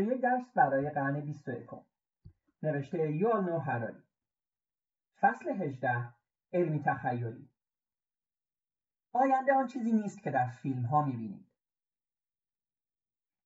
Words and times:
21 0.00 0.22
درس 0.22 0.52
برای 0.54 0.90
قرن 0.90 1.20
21 1.20 1.70
نوشته 2.62 3.12
یوال 3.12 3.44
نو 3.44 3.58
هراری. 3.58 4.02
فصل 5.20 5.48
18 5.48 6.14
علمی 6.52 6.82
تخیلی. 6.82 7.50
آینده 9.12 9.54
آن 9.54 9.66
چیزی 9.66 9.92
نیست 9.92 10.22
که 10.22 10.30
در 10.30 10.46
فیلم 10.46 10.86
ها 10.86 11.02
می‌بینید. 11.02 11.46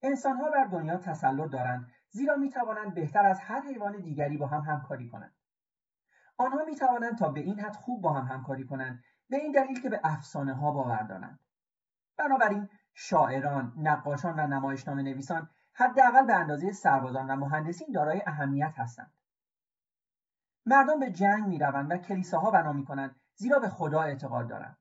انسان 0.03 0.37
ها 0.37 0.51
بر 0.51 0.65
دنیا 0.65 0.99
تسلط 0.99 1.51
دارند 1.51 1.93
زیرا 2.11 2.37
می 2.37 2.51
توانند 2.51 2.95
بهتر 2.95 3.27
از 3.27 3.41
هر 3.41 3.61
حیوان 3.61 4.01
دیگری 4.01 4.37
با 4.37 4.47
هم 4.47 4.61
همکاری 4.61 5.09
کنند. 5.09 5.35
آنها 6.37 6.65
می 6.65 6.77
توانند 6.77 7.19
تا 7.19 7.29
به 7.29 7.41
این 7.41 7.61
حد 7.61 7.77
خوب 7.77 8.03
با 8.03 8.13
هم 8.13 8.27
همکاری 8.27 8.65
کنند 8.65 9.05
به 9.29 9.37
این 9.37 9.53
دلیل 9.53 9.81
که 9.81 9.89
به 9.89 10.01
افسانه 10.05 10.55
ها 10.55 10.71
باور 10.71 11.03
دارند. 11.03 11.41
بنابراین 12.17 12.69
شاعران، 12.95 13.75
نقاشان 13.77 14.41
و 14.41 14.47
نمایشنامه 14.47 15.03
نویسان 15.03 15.51
حداقل 15.75 16.27
به 16.27 16.35
اندازه 16.35 16.73
سربازان 16.73 17.31
و 17.31 17.37
مهندسین 17.37 17.89
دارای 17.95 18.23
اهمیت 18.27 18.75
هستند. 18.77 19.13
مردم 20.67 21.01
به 21.01 21.11
جنگ 21.11 21.47
می 21.47 21.59
روند 21.59 21.93
و 21.93 21.97
کلیساها 21.97 22.51
بنا 22.51 22.73
می 22.73 22.85
کنند 22.85 23.17
زیرا 23.35 23.59
به 23.59 23.69
خدا 23.69 24.03
اعتقاد 24.03 24.49
دارند. 24.49 24.79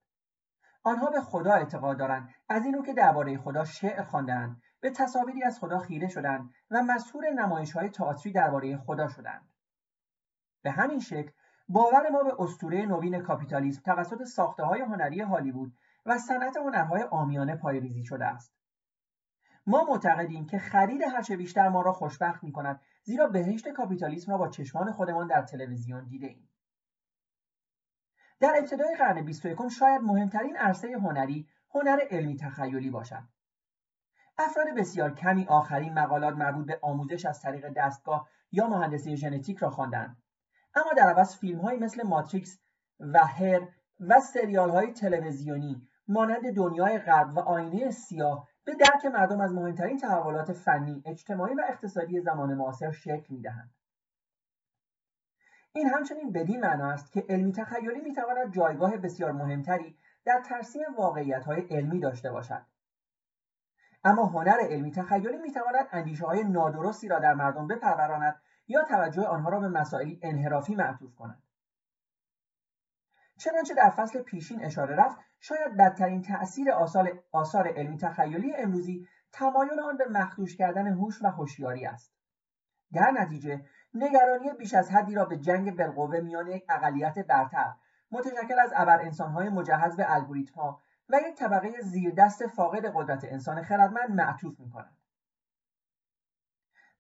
آنها 0.84 1.10
به 1.10 1.22
خدا 1.22 1.54
اعتقاد 1.54 1.98
دارند 1.98 2.30
از 2.50 2.66
اینو 2.66 2.82
که 2.82 2.94
درباره 2.94 3.38
خدا 3.38 3.66
شعر 3.66 4.04
خواندند 4.04 4.62
به 4.80 4.90
تصاویری 4.90 5.44
از 5.44 5.60
خدا 5.60 5.80
خیره 5.80 6.08
شدند 6.08 6.50
و 6.72 6.84
مسهور 6.84 7.30
نمایش 7.30 7.72
های 7.72 7.90
تئاتری 7.90 8.32
درباره 8.32 8.78
خدا 8.78 9.08
شدند. 9.08 9.50
به 10.62 10.72
همین 10.72 11.00
شکل 11.00 11.32
باور 11.70 12.10
ما 12.10 12.24
به 12.24 12.36
اسطوره 12.40 12.86
نوین 12.86 13.22
کاپیتالیسم 13.22 13.82
توسط 13.82 14.24
ساخته 14.24 14.64
های 14.64 14.82
هنری 14.82 15.22
هالیوود 15.22 15.74
و 16.06 16.18
صنعت 16.18 16.58
هنرهای 16.58 17.04
آمیانه 17.04 17.56
پایریزی 17.56 18.06
شده 18.06 18.26
است 18.26 18.54
ما 19.66 19.84
معتقدیم 19.84 20.46
که 20.46 20.60
خرید 20.60 21.02
هرچه 21.02 21.38
بیشتر 21.38 21.70
ما 21.70 21.82
را 21.82 21.94
خوشبخت 21.94 22.44
می 22.44 22.52
کند 22.52 22.82
زیرا 23.04 23.28
بهشت 23.28 23.70
کاپیتالیسم 23.70 24.32
را 24.32 24.38
با 24.38 24.48
چشمان 24.48 24.92
خودمان 24.92 25.28
در 25.28 25.42
تلویزیون 25.42 26.08
دیده 26.08 26.28
ایم. 26.28 26.50
در 28.40 28.54
ابتدای 28.58 28.96
قرن 28.96 29.26
21 29.26 29.58
شاید 29.70 30.02
مهمترین 30.02 30.58
عرصه 30.58 30.88
هنری 30.88 31.48
هنر 31.70 32.00
علمی 32.12 32.38
تخیلی 32.38 32.90
باشد. 32.90 33.24
افراد 34.38 34.68
بسیار 34.78 35.16
کمی 35.16 35.46
آخرین 35.46 35.94
مقالات 35.94 36.36
مربوط 36.36 36.66
به 36.66 36.80
آموزش 36.82 37.26
از 37.26 37.42
طریق 37.42 37.70
دستگاه 37.70 38.30
یا 38.52 38.68
مهندسی 38.68 39.18
ژنتیک 39.18 39.58
را 39.58 39.70
خواندند. 39.70 40.18
اما 40.76 40.94
در 40.98 41.10
عوض 41.10 41.36
فیلم 41.36 41.80
مثل 41.80 42.08
ماتریکس 42.08 42.60
و 43.00 43.26
هر 43.26 43.68
و 44.00 44.20
سریال 44.20 44.70
های 44.70 44.92
تلویزیونی 44.92 45.88
مانند 46.08 46.56
دنیای 46.56 47.00
غرب 47.00 47.38
و 47.38 47.40
آینه 47.40 47.92
سیاه 47.92 48.48
به 48.66 48.76
درک 48.76 49.06
مردم 49.06 49.42
از 49.42 49.54
مهمترین 49.54 49.98
تحولات 49.98 50.54
فنی، 50.54 51.04
اجتماعی 51.06 51.56
و 51.56 51.62
اقتصادی 51.70 52.22
زمان 52.22 52.54
معاصر 52.54 52.92
شکل 52.92 53.26
می‌دهند. 53.30 53.72
این 55.74 55.90
همچنین 55.90 56.32
بدین 56.32 56.60
معنا 56.60 56.92
است 56.92 57.12
که 57.12 57.26
علمی 57.30 57.52
تخیلی 57.52 58.02
می‌تواند 58.02 58.54
جایگاه 58.54 58.98
بسیار 58.98 59.32
مهمتری 59.32 59.98
در 60.26 60.42
ترسیم 60.50 60.84
واقعیت 60.98 61.46
های 61.46 61.62
علمی 61.62 62.00
داشته 62.00 62.32
باشد. 62.32 62.62
اما 64.04 64.26
هنر 64.26 64.58
علمی 64.60 64.92
تخیلی 64.92 65.38
می‌تواند 65.38 65.88
اندیشه 65.92 66.26
های 66.26 66.44
نادرستی 66.44 67.08
را 67.08 67.20
در 67.20 67.34
مردم 67.34 67.68
بپروراند 67.68 68.42
یا 68.68 68.84
توجه 68.84 69.22
آنها 69.22 69.50
را 69.50 69.60
به 69.60 69.68
مسائلی 69.68 70.20
انحرافی 70.24 70.76
معطوف 70.76 71.16
کند. 71.16 71.44
چنانچه 73.44 73.74
در 73.74 73.90
فصل 73.90 74.22
پیشین 74.22 74.66
اشاره 74.66 74.96
رفت 74.96 75.18
شاید 75.40 75.78
بدترین 75.78 76.22
تأثیر 76.22 76.72
آثار, 76.72 77.24
آثار 77.32 77.68
علمی 77.68 77.98
تخیلی 77.98 78.56
امروزی 78.56 79.08
تمایل 79.32 79.80
آن 79.80 79.98
به 79.98 80.06
مخدوش 80.10 80.56
کردن 80.56 80.88
هوش 80.88 81.22
و 81.24 81.28
هوشیاری 81.28 81.86
است 81.86 82.14
در 82.94 83.12
نتیجه 83.12 83.66
نگرانی 83.94 84.54
بیش 84.54 84.74
از 84.74 84.92
حدی 84.92 85.16
را 85.16 85.26
به 85.26 85.38
جنگ 85.38 85.78
بالقوه 85.78 86.20
میان 86.20 86.48
یک 86.48 86.66
اقلیت 86.70 87.20
برتر 87.20 87.74
متشکل 88.12 88.60
از 88.60 88.74
ابر 88.76 89.02
انسانهای 89.02 89.50
مجهز 89.50 89.96
به 89.96 90.14
الگوریتمها 90.14 90.82
و 91.10 91.20
یک 91.28 91.36
طبقه 91.36 91.82
زیردست 91.82 92.48
فاقد 92.48 92.86
قدرت 92.96 93.24
انسان 93.24 93.64
خردمند 93.64 94.10
معطوف 94.10 94.60
می 94.60 94.70
کنند. 94.70 94.98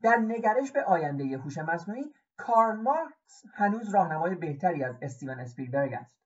در 0.02 0.18
نگرش 0.18 0.72
به 0.72 0.84
آینده 0.84 1.38
هوش 1.38 1.58
مصنوعی 1.58 2.14
کارل 2.38 2.82
مارکس 2.82 3.44
هنوز 3.54 3.94
راهنمای 3.94 4.36
بهتری 4.36 4.84
از 4.84 4.96
استیون 5.02 5.40
اسپیلبرگ 5.40 5.94
است 5.94 6.23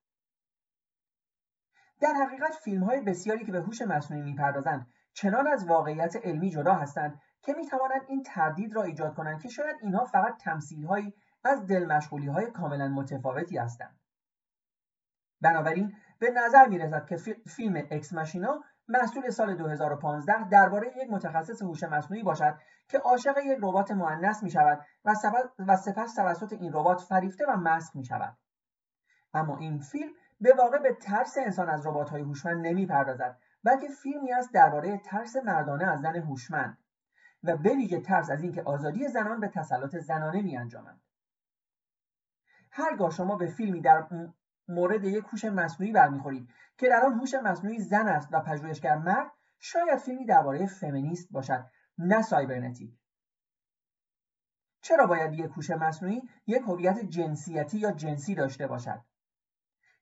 در 2.02 2.14
حقیقت 2.14 2.54
فیلم 2.54 2.84
های 2.84 3.02
بسیاری 3.02 3.46
که 3.46 3.52
به 3.52 3.62
هوش 3.62 3.82
مصنوعی 3.82 4.24
می‌پردازند 4.24 4.88
چنان 5.14 5.48
از 5.48 5.68
واقعیت 5.68 6.16
علمی 6.16 6.50
جدا 6.50 6.74
هستند 6.74 7.22
که 7.42 7.54
می‌توانند 7.54 8.02
این 8.08 8.24
تردید 8.24 8.76
را 8.76 8.84
ایجاد 8.84 9.16
کنند 9.16 9.42
که 9.42 9.50
شاید 9.50 9.76
اینها 9.82 10.06
فقط 10.06 10.38
تمثیل 10.38 10.86
هایی 10.86 11.14
از 11.44 11.68
دل 11.68 11.86
مشغولی 11.86 12.28
های 12.28 12.52
کاملا 12.52 12.88
متفاوتی 12.88 13.58
هستند. 13.58 14.00
بنابراین 15.42 15.96
به 16.20 16.30
نظر 16.32 16.68
می 16.68 16.78
رسد 16.78 17.06
که 17.06 17.18
فیلم 17.48 17.88
اکس 17.92 18.14
ماشینا 18.14 18.64
محصول 18.88 19.30
سال 19.30 19.56
2015 19.56 20.50
درباره 20.50 20.88
یک 20.88 21.10
متخصص 21.10 21.62
هوش 21.62 21.84
مصنوعی 21.84 22.24
باشد 22.24 22.58
که 22.88 22.98
عاشق 22.98 23.38
یک 23.38 23.58
ربات 23.62 23.92
مؤنث 23.92 24.44
می 24.44 24.50
شود 24.50 24.86
و 25.06 25.76
سپس 25.76 26.16
توسط 26.16 26.54
این 26.54 26.74
ربات 26.74 27.02
فریفته 27.02 27.46
و 27.48 27.58
مسخ 27.58 27.96
می 27.96 28.06
شود 28.06 28.38
اما 29.34 29.58
این 29.58 29.80
فیلم 29.80 30.10
به 30.42 30.54
واقع 30.54 30.78
به 30.78 30.94
ترس 30.94 31.38
انسان 31.38 31.70
از 31.70 31.88
ربات‌های 31.88 32.22
هوشمند 32.22 32.68
نمی‌پردازد 32.68 33.40
بلکه 33.64 33.88
فیلمی 33.90 34.34
است 34.34 34.54
درباره 34.54 34.98
ترس 34.98 35.36
مردانه 35.36 35.86
از 35.86 36.02
زن 36.02 36.16
هوشمند 36.16 36.78
و 37.44 37.58
به 37.58 37.70
ویژه 37.70 38.00
ترس 38.00 38.30
از 38.30 38.44
اینکه 38.44 38.62
آزادی 38.62 39.08
زنان 39.08 39.40
به 39.40 39.48
تسلط 39.48 39.96
زنانه 39.96 40.42
میانجامند 40.42 41.02
هرگاه 42.72 43.12
شما 43.12 43.36
به 43.36 43.48
فیلمی 43.48 43.82
در 43.82 44.08
مورد 44.68 45.04
یک 45.04 45.24
هوش 45.32 45.46
مصنوعی 45.46 45.92
برمیخورید 45.92 46.50
که 46.78 46.90
در 46.90 47.06
آن 47.06 47.14
هوش 47.14 47.34
مصنوعی 47.34 47.80
زن 47.80 48.08
است 48.08 48.30
و 48.32 48.40
پژوهشگر 48.40 48.96
مرد 48.96 49.32
شاید 49.60 50.00
فیلمی 50.00 50.26
درباره 50.26 50.66
فمینیست 50.66 51.28
باشد 51.32 51.66
نه 51.98 52.22
سایبرنتیک. 52.22 53.00
چرا 54.82 55.06
باید 55.06 55.34
یک 55.34 55.52
هوش 55.56 55.70
مصنوعی 55.70 56.22
یک 56.48 56.62
هویت 56.62 57.00
جنسیتی 57.00 57.78
یا 57.78 57.92
جنسی 57.92 58.36
داشته 58.36 58.68
باشد؟ 58.68 59.02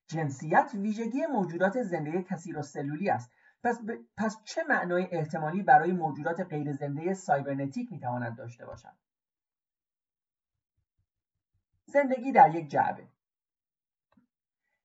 جنسیت 0.08 0.72
ویژگی 0.74 1.26
موجودات 1.26 1.82
زنده 1.82 2.24
کثیر 2.24 2.62
سلولی 2.62 3.10
است. 3.10 3.32
پس, 3.64 3.80
پس 4.18 4.44
چه 4.44 4.64
معنای 4.70 5.08
احتمالی 5.12 5.64
برای 5.64 5.92
موجودات 5.92 6.42
غیر 6.42 6.72
زنده 6.72 7.14
سایبرنتیک 7.14 7.92
می‌تواند 7.92 8.38
داشته 8.38 8.66
باشد؟ 8.66 8.94
زندگی 11.86 12.32
در 12.32 12.56
یک 12.56 12.70
جعبه. 12.70 13.08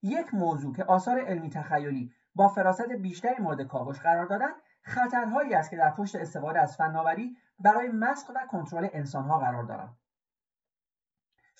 یک 0.01 0.33
موضوع 0.33 0.75
که 0.75 0.83
آثار 0.83 1.19
علمی 1.19 1.49
تخیلی 1.49 2.13
با 2.35 2.47
فراست 2.47 2.91
بیشتری 2.91 3.43
مورد 3.43 3.61
کاوش 3.61 3.99
قرار 3.99 4.25
دادن 4.25 4.51
خطرهایی 4.81 5.53
است 5.53 5.69
که 5.69 5.77
در 5.77 5.91
پشت 5.91 6.15
استفاده 6.15 6.59
از 6.59 6.77
فناوری 6.77 7.37
برای 7.59 7.87
مسخ 7.87 8.29
و 8.35 8.47
کنترل 8.47 8.87
انسانها 8.93 9.39
قرار 9.39 9.63
دارند. 9.63 9.97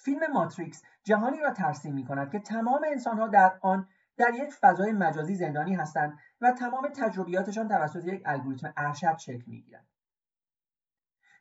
فیلم 0.04 0.32
ماتریکس 0.34 0.84
جهانی 1.04 1.40
را 1.40 1.52
ترسیم 1.52 1.94
می 1.94 2.06
کند 2.06 2.32
که 2.32 2.40
تمام 2.40 2.82
انسانها 2.92 3.28
در 3.28 3.58
آن 3.62 3.88
در 4.18 4.34
یک 4.34 4.54
فضای 4.54 4.92
مجازی 4.92 5.36
زندانی 5.36 5.76
هستند 5.76 6.20
و 6.42 6.52
تمام 6.52 6.88
تجربیاتشان 6.88 7.68
توسط 7.68 8.06
یک 8.06 8.22
الگوریتم 8.26 8.74
ارشد 8.78 9.18
شکل 9.18 9.44
می‌گیرد. 9.48 9.86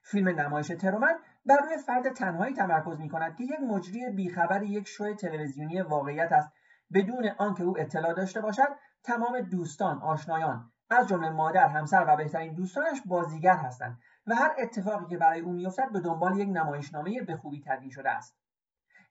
فیلم 0.02 0.29
نمایش 0.29 0.67
ترومن 0.67 1.14
بر 1.46 1.56
روی 1.56 1.76
فرد 1.76 2.12
تنهایی 2.12 2.55
تمرکز 2.55 3.00
می 3.00 3.08
کند 3.08 3.37
که 3.37 3.44
یک 3.44 3.61
مجری 3.61 4.11
بیخبر 4.11 4.62
یک 4.62 4.88
شو 4.88 5.14
تلویزیونی 5.14 5.81
واقعیت 5.81 6.32
است. 6.32 6.52
بدون 6.93 7.29
آنکه 7.38 7.64
او 7.64 7.81
اطلاع 7.81 8.14
داشته 8.14 8.40
باشد 8.40 8.69
تمام 9.02 9.40
دوستان 9.40 9.99
آشنایان 9.99 10.73
از 10.90 11.08
جمله 11.08 11.31
مادر 11.31 11.69
همسر 11.69 12.05
و 12.08 12.17
بهترین 12.17 12.55
دوستانش 12.55 13.02
بازیگر 13.06 13.56
هستند 13.56 13.99
و 14.26 14.34
هر 14.34 14.55
اتفاقی 14.58 15.06
که 15.06 15.17
برای 15.17 15.40
او 15.40 15.52
میافتد 15.52 15.93
به 15.93 16.00
دنبال 16.00 16.38
یک 16.38 16.49
نمایشنامه 16.49 17.23
به 17.23 17.37
خوبی 17.37 17.62
تدوین 17.67 17.90
شده 17.90 18.11
است. 18.11 18.37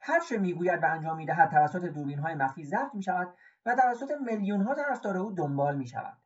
هر 0.02 0.20
چه 0.20 0.38
می‌گوید 0.38 0.84
و 0.84 0.86
انجام 0.86 1.18
می‌دهد 1.18 1.52
توسط 1.52 1.86
دوربین 1.86 2.20
های 2.20 2.36
مخفی 2.36 2.64
ضبط 2.64 2.94
می 2.94 3.04
شود 3.04 3.34
و 3.66 3.76
توسط 3.76 4.12
میلیون 4.26 4.62
ها 4.62 4.76
طرفدار 4.76 5.18
او 5.18 5.32
دنبال 5.32 5.78
می 5.78 5.88
شود 5.88 6.18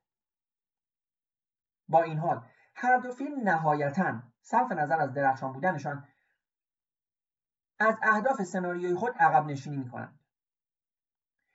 با 1.87 2.03
این 2.03 2.17
حال 2.17 2.45
هر 2.75 2.97
دو 2.97 3.11
فیلم 3.11 3.49
نهایتا 3.49 4.19
صرف 4.41 4.71
نظر 4.71 5.01
از 5.01 5.13
درخشان 5.13 5.53
بودنشان 5.53 6.07
از 7.79 7.95
اهداف 8.01 8.43
سناریوی 8.43 8.95
خود 8.95 9.17
عقب 9.17 9.45
نشینی 9.45 9.77
می 9.77 9.89
کنند. 9.89 10.19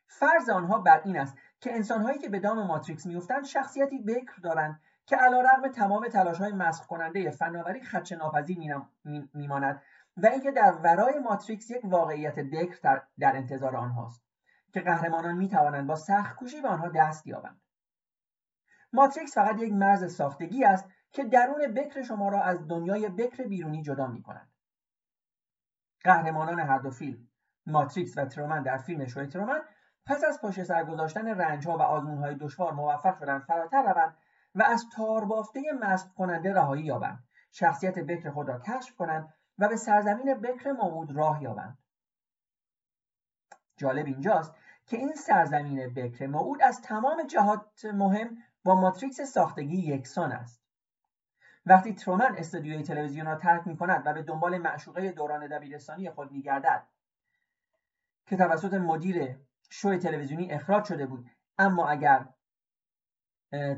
فرض 0.07 0.49
آنها 0.49 0.79
بر 0.79 1.01
این 1.05 1.19
است 1.19 1.37
که 1.61 1.75
انسانهایی 1.75 2.19
که 2.19 2.29
به 2.29 2.41
دام 2.41 2.67
ماتریکس 2.67 3.07
میافتند 3.07 3.45
شخصیتی 3.45 3.99
بکر 3.99 4.37
دارند 4.43 4.81
که 5.07 5.17
علیرغم 5.17 5.69
تمام 5.69 6.09
تلاش 6.09 6.39
های 6.39 6.53
مسخ 6.53 6.87
کننده 6.87 7.31
فناوری 7.31 7.83
خدشه 7.83 8.17
ناپذیر 8.17 8.77
میماند 9.35 9.83
و 10.23 10.27
اینکه 10.27 10.51
در 10.51 10.73
ورای 10.73 11.19
ماتریکس 11.19 11.71
یک 11.71 11.85
واقعیت 11.85 12.39
بکر 12.39 13.03
در 13.19 13.37
انتظار 13.37 13.77
آنهاست 13.77 14.25
که 14.73 14.81
قهرمانان 14.81 15.37
می 15.37 15.49
توانند 15.49 15.87
با 15.87 15.95
سخت 15.95 16.37
کوشی 16.37 16.61
به 16.61 16.69
آنها 16.69 16.89
دست 16.89 17.27
یابند 17.27 17.61
ماتریکس 18.93 19.35
فقط 19.35 19.59
یک 19.59 19.73
مرز 19.73 20.17
ساختگی 20.17 20.65
است 20.65 20.89
که 21.11 21.25
درون 21.25 21.75
بکر 21.75 22.03
شما 22.03 22.29
را 22.29 22.43
از 22.43 22.69
دنیای 22.69 23.09
بکر 23.09 23.45
بیرونی 23.45 23.83
جدا 23.83 24.07
می 24.07 24.23
کنند. 24.23 24.51
قهرمانان 26.05 26.61
هر 26.61 26.79
دو 26.79 26.91
فیلم 26.91 27.29
ماتریکس 27.67 28.19
و 28.19 28.25
ترومن 28.25 28.63
در 28.63 28.77
فیلم 28.77 29.07
شوی 29.07 29.27
ترومن 29.27 29.61
پس 30.07 30.25
از 30.25 30.41
پشت 30.41 30.63
سر 30.63 30.85
گذاشتن 30.85 31.29
رنجها 31.29 31.79
و 31.79 31.83
آزمونهای 31.83 32.35
دشوار 32.35 32.73
موفق 32.73 33.19
شدند 33.19 33.43
فراتر 33.43 33.83
روند 33.83 34.17
و 34.55 34.63
از 34.63 34.85
تاربافته 34.97 35.61
مسخ 35.81 36.15
کننده 36.15 36.55
رهایی 36.55 36.85
یابند 36.85 37.25
شخصیت 37.53 37.99
بکر 37.99 38.31
خود 38.31 38.49
را 38.49 38.59
کشف 38.59 38.95
کنند 38.95 39.35
و 39.59 39.69
به 39.69 39.77
سرزمین 39.77 40.35
بکر 40.35 40.73
موعود 40.73 41.17
راه 41.17 41.43
یابند. 41.43 41.79
جالب 43.77 44.07
اینجاست 44.07 44.55
که 44.87 44.97
این 44.97 45.15
سرزمین 45.15 45.95
بکر 45.95 46.27
موعود 46.27 46.63
از 46.63 46.83
تمام 46.83 47.23
جهات 47.23 47.85
مهم 47.85 48.37
با 48.65 48.75
ماتریکس 48.75 49.21
ساختگی 49.21 49.77
یکسان 49.77 50.33
است. 50.33 50.63
وقتی 51.67 51.95
ترومن 51.95 52.37
استودیوی 52.37 52.83
تلویزیون 52.83 53.27
را 53.27 53.37
ترک 53.37 53.67
می 53.67 53.77
کند 53.77 54.07
و 54.07 54.13
به 54.13 54.23
دنبال 54.23 54.59
معشوقه 54.59 55.13
دوران 55.13 55.47
دبیرستانی 55.47 56.11
خود 56.11 56.33
می 56.33 56.43
گردد 56.43 56.87
که 58.27 58.37
توسط 58.37 58.75
مدیر 58.75 59.37
شوی 59.71 59.99
تلویزیونی 59.99 60.53
اخراج 60.53 60.85
شده 60.85 61.07
بود 61.07 61.31
اما 61.59 61.89
اگر 61.89 62.29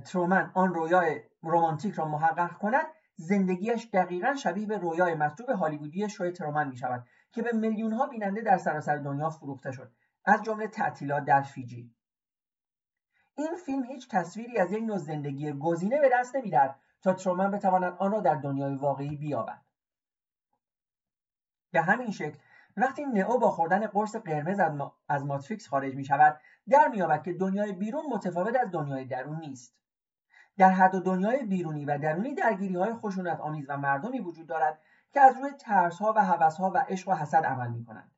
ترومن 0.04 0.50
آن 0.54 0.74
رویای 0.74 1.22
رومانتیک 1.42 1.94
را 1.94 2.04
محقق 2.04 2.52
کند 2.52 2.86
زندگیش 3.20 3.88
دقیقا 3.92 4.34
شبیه 4.34 4.66
به 4.66 4.78
رویای 4.78 5.14
مطلوب 5.14 5.50
هالیوودی 5.50 6.08
شوی 6.08 6.30
ترومن 6.30 6.68
می 6.68 6.76
شود 6.76 7.06
که 7.32 7.42
به 7.42 7.52
میلیون 7.52 7.92
ها 7.92 8.06
بیننده 8.06 8.40
در 8.40 8.58
سراسر 8.58 8.96
دنیا 8.96 9.30
فروخته 9.30 9.72
شد 9.72 9.92
از 10.24 10.42
جمله 10.42 10.66
تعطیلات 10.66 11.24
در 11.24 11.42
فیجی. 11.42 11.94
این 13.38 13.56
فیلم 13.66 13.84
هیچ 13.84 14.08
تصویری 14.08 14.58
از 14.58 14.72
یک 14.72 14.82
نوع 14.82 14.98
زندگی 14.98 15.52
گزینه 15.52 16.00
به 16.00 16.10
دست 16.12 16.36
نمی‌دهد 16.36 16.76
تا 17.02 17.12
ترومن 17.12 17.50
بتواند 17.50 17.96
آن 17.98 18.12
را 18.12 18.20
در 18.20 18.34
دنیای 18.34 18.74
واقعی 18.74 19.16
بیابد. 19.16 19.62
به 21.72 21.82
همین 21.82 22.10
شکل 22.10 22.38
وقتی 22.76 23.04
نئو 23.04 23.38
با 23.38 23.50
خوردن 23.50 23.86
قرص 23.86 24.16
قرمز 24.16 24.60
از 25.08 25.24
ماتریکس 25.24 25.68
خارج 25.68 25.94
می 25.94 26.04
شود 26.04 26.40
در 26.68 26.88
میابد 26.88 27.22
که 27.22 27.32
دنیای 27.32 27.72
بیرون 27.72 28.06
متفاوت 28.12 28.56
از 28.56 28.70
دنیای 28.70 29.04
درون 29.04 29.40
نیست. 29.40 29.80
در 30.60 30.70
هر 30.70 30.88
دو 30.88 31.00
دنیای 31.00 31.44
بیرونی 31.44 31.84
و 31.84 31.98
درونی 31.98 32.34
درگیری 32.34 32.76
های 32.76 32.94
خشونت 32.94 33.40
آمیز 33.40 33.66
و 33.68 33.76
مردمی 33.76 34.20
وجود 34.20 34.46
دارد 34.46 34.78
که 35.12 35.20
از 35.20 35.36
روی 35.36 35.50
ترس 35.50 35.98
ها 35.98 36.12
و 36.16 36.24
هوس 36.24 36.56
ها 36.56 36.70
و 36.70 36.78
عشق 36.88 37.08
و 37.08 37.14
حسد 37.14 37.44
عمل 37.44 37.70
می 37.70 37.84
کنند. 37.84 38.10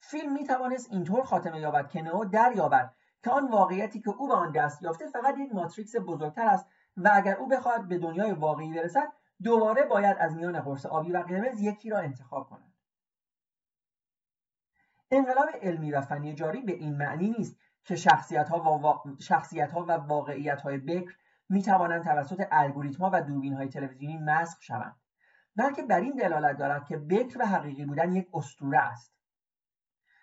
فیلم 0.00 0.32
می 0.32 0.44
توانست 0.44 0.92
اینطور 0.92 1.22
خاتمه 1.22 1.60
یابد 1.60 1.88
که 1.88 2.02
نئو 2.02 2.24
دریابد 2.24 2.94
که 3.24 3.30
آن 3.30 3.50
واقعیتی 3.50 4.00
که 4.00 4.10
او 4.10 4.28
به 4.28 4.34
آن 4.34 4.52
دست 4.52 4.82
یافته 4.82 5.06
فقط 5.06 5.38
یک 5.38 5.54
ماتریکس 5.54 5.96
بزرگتر 5.96 6.46
است 6.46 6.66
و 6.96 7.10
اگر 7.14 7.36
او 7.36 7.48
بخواهد 7.48 7.88
به 7.88 7.98
دنیای 7.98 8.32
واقعی 8.32 8.72
برسد 8.72 9.12
دوباره 9.42 9.82
باید 9.82 10.16
از 10.20 10.36
میان 10.36 10.60
قرص 10.60 10.86
آبی 10.86 11.12
و 11.12 11.18
قرمز 11.18 11.60
یکی 11.60 11.90
را 11.90 11.98
انتخاب 11.98 12.48
کند 12.48 12.74
انقلاب 15.10 15.48
علمی 15.62 15.92
و 15.92 16.00
فنی 16.00 16.34
جاری 16.34 16.60
به 16.60 16.72
این 16.72 16.96
معنی 16.96 17.30
نیست 17.38 17.56
که 17.84 17.96
شخصیت 17.96 18.48
ها 18.48 18.78
و, 18.78 19.18
شخصیت 19.18 19.72
ها 19.72 19.84
و 19.84 19.92
واقعیت 19.92 20.60
های 20.60 20.78
بکر 20.78 21.16
می 21.48 21.62
توانند 21.62 22.04
توسط 22.04 22.46
الگوریتم 22.50 23.04
ها 23.04 23.10
و 23.12 23.22
دوربین 23.22 23.54
های 23.54 23.68
تلویزیونی 23.68 24.18
مسخ 24.18 24.62
شوند 24.62 24.96
بلکه 25.56 25.82
بر 25.82 26.00
این 26.00 26.16
دلالت 26.16 26.56
دارد 26.56 26.84
که 26.84 26.96
بکر 26.96 27.38
و 27.40 27.46
حقیقی 27.46 27.84
بودن 27.84 28.12
یک 28.12 28.28
استوره 28.34 28.78
است. 28.78 29.14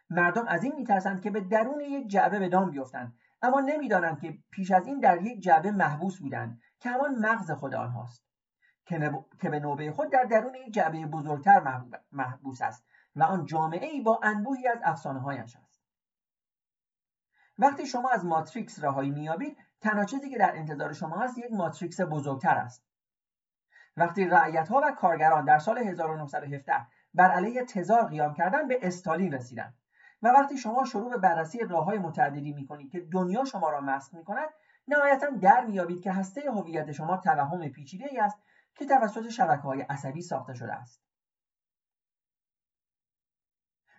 مردم 0.09 0.47
از 0.47 0.63
این 0.63 0.75
میترسند 0.75 1.21
که 1.21 1.29
به 1.29 1.41
درون 1.41 1.81
یک 1.81 2.07
جعبه 2.07 2.39
به 2.39 2.49
دام 2.49 2.71
بیفتند 2.71 3.17
اما 3.41 3.59
نمی‌دانند 3.59 4.19
که 4.19 4.37
پیش 4.51 4.71
از 4.71 4.87
این 4.87 4.99
در 4.99 5.21
یک 5.21 5.41
جعبه 5.41 5.71
محبوس 5.71 6.19
بودند 6.19 6.61
که 6.79 6.89
همان 6.89 7.15
مغز 7.15 7.51
خود 7.51 7.73
آنهاست. 7.73 8.27
که 9.41 9.49
به 9.49 9.59
نوبه 9.59 9.91
خود 9.91 10.11
در 10.11 10.23
درون 10.23 10.55
یک 10.55 10.73
جعبه 10.73 11.05
بزرگتر 11.05 11.81
محبوس 12.11 12.61
است 12.61 12.85
و 13.15 13.23
آن 13.23 13.45
جامعه 13.45 13.87
ای 13.87 14.01
با 14.01 14.19
انبوهی 14.23 14.67
از 14.67 14.79
افسانه 14.83 15.19
هایش 15.19 15.55
است. 15.55 15.66
وقتی 17.59 17.85
شما 17.85 18.09
از 18.09 18.25
ماتریکس 18.25 18.83
رهایی 18.83 19.11
مییابید 19.11 19.57
تنها 19.81 20.05
چیزی 20.05 20.29
که 20.29 20.37
در 20.37 20.55
انتظار 20.55 20.93
شما 20.93 21.23
است 21.23 21.37
یک 21.37 21.51
ماتریکس 21.51 22.01
بزرگتر 22.01 22.55
است. 22.57 22.83
وقتی 23.97 24.25
رعیت 24.25 24.67
ها 24.67 24.81
و 24.83 24.91
کارگران 24.91 25.45
در 25.45 25.59
سال 25.59 25.77
1917 25.77 26.73
بر 27.13 27.31
علیه 27.31 27.65
تزار 27.65 28.03
قیام 28.03 28.33
کردن 28.33 28.67
به 28.67 28.79
استالین 28.81 29.31
رسیدند 29.31 29.73
و 30.21 30.27
وقتی 30.27 30.57
شما 30.57 30.85
شروع 30.85 31.09
به 31.09 31.17
بررسی 31.17 31.59
راه 31.59 31.85
های 31.85 31.97
متعددی 31.97 32.53
می 32.53 32.89
که 32.89 32.99
دنیا 32.99 33.45
شما 33.45 33.69
را 33.69 33.81
مسخ 33.81 34.13
می 34.13 34.23
کند 34.23 34.49
نهایتا 34.87 35.27
در 35.29 35.65
میابید 35.65 36.01
که 36.01 36.11
هسته 36.11 36.51
هویت 36.51 36.91
شما 36.91 37.17
توهم 37.17 37.69
پیچیده 37.69 38.23
است 38.23 38.37
که 38.75 38.85
توسط 38.85 39.29
شبکه 39.29 39.61
های 39.61 39.81
عصبی 39.81 40.21
ساخته 40.21 40.53
شده 40.53 40.73
است. 40.73 41.06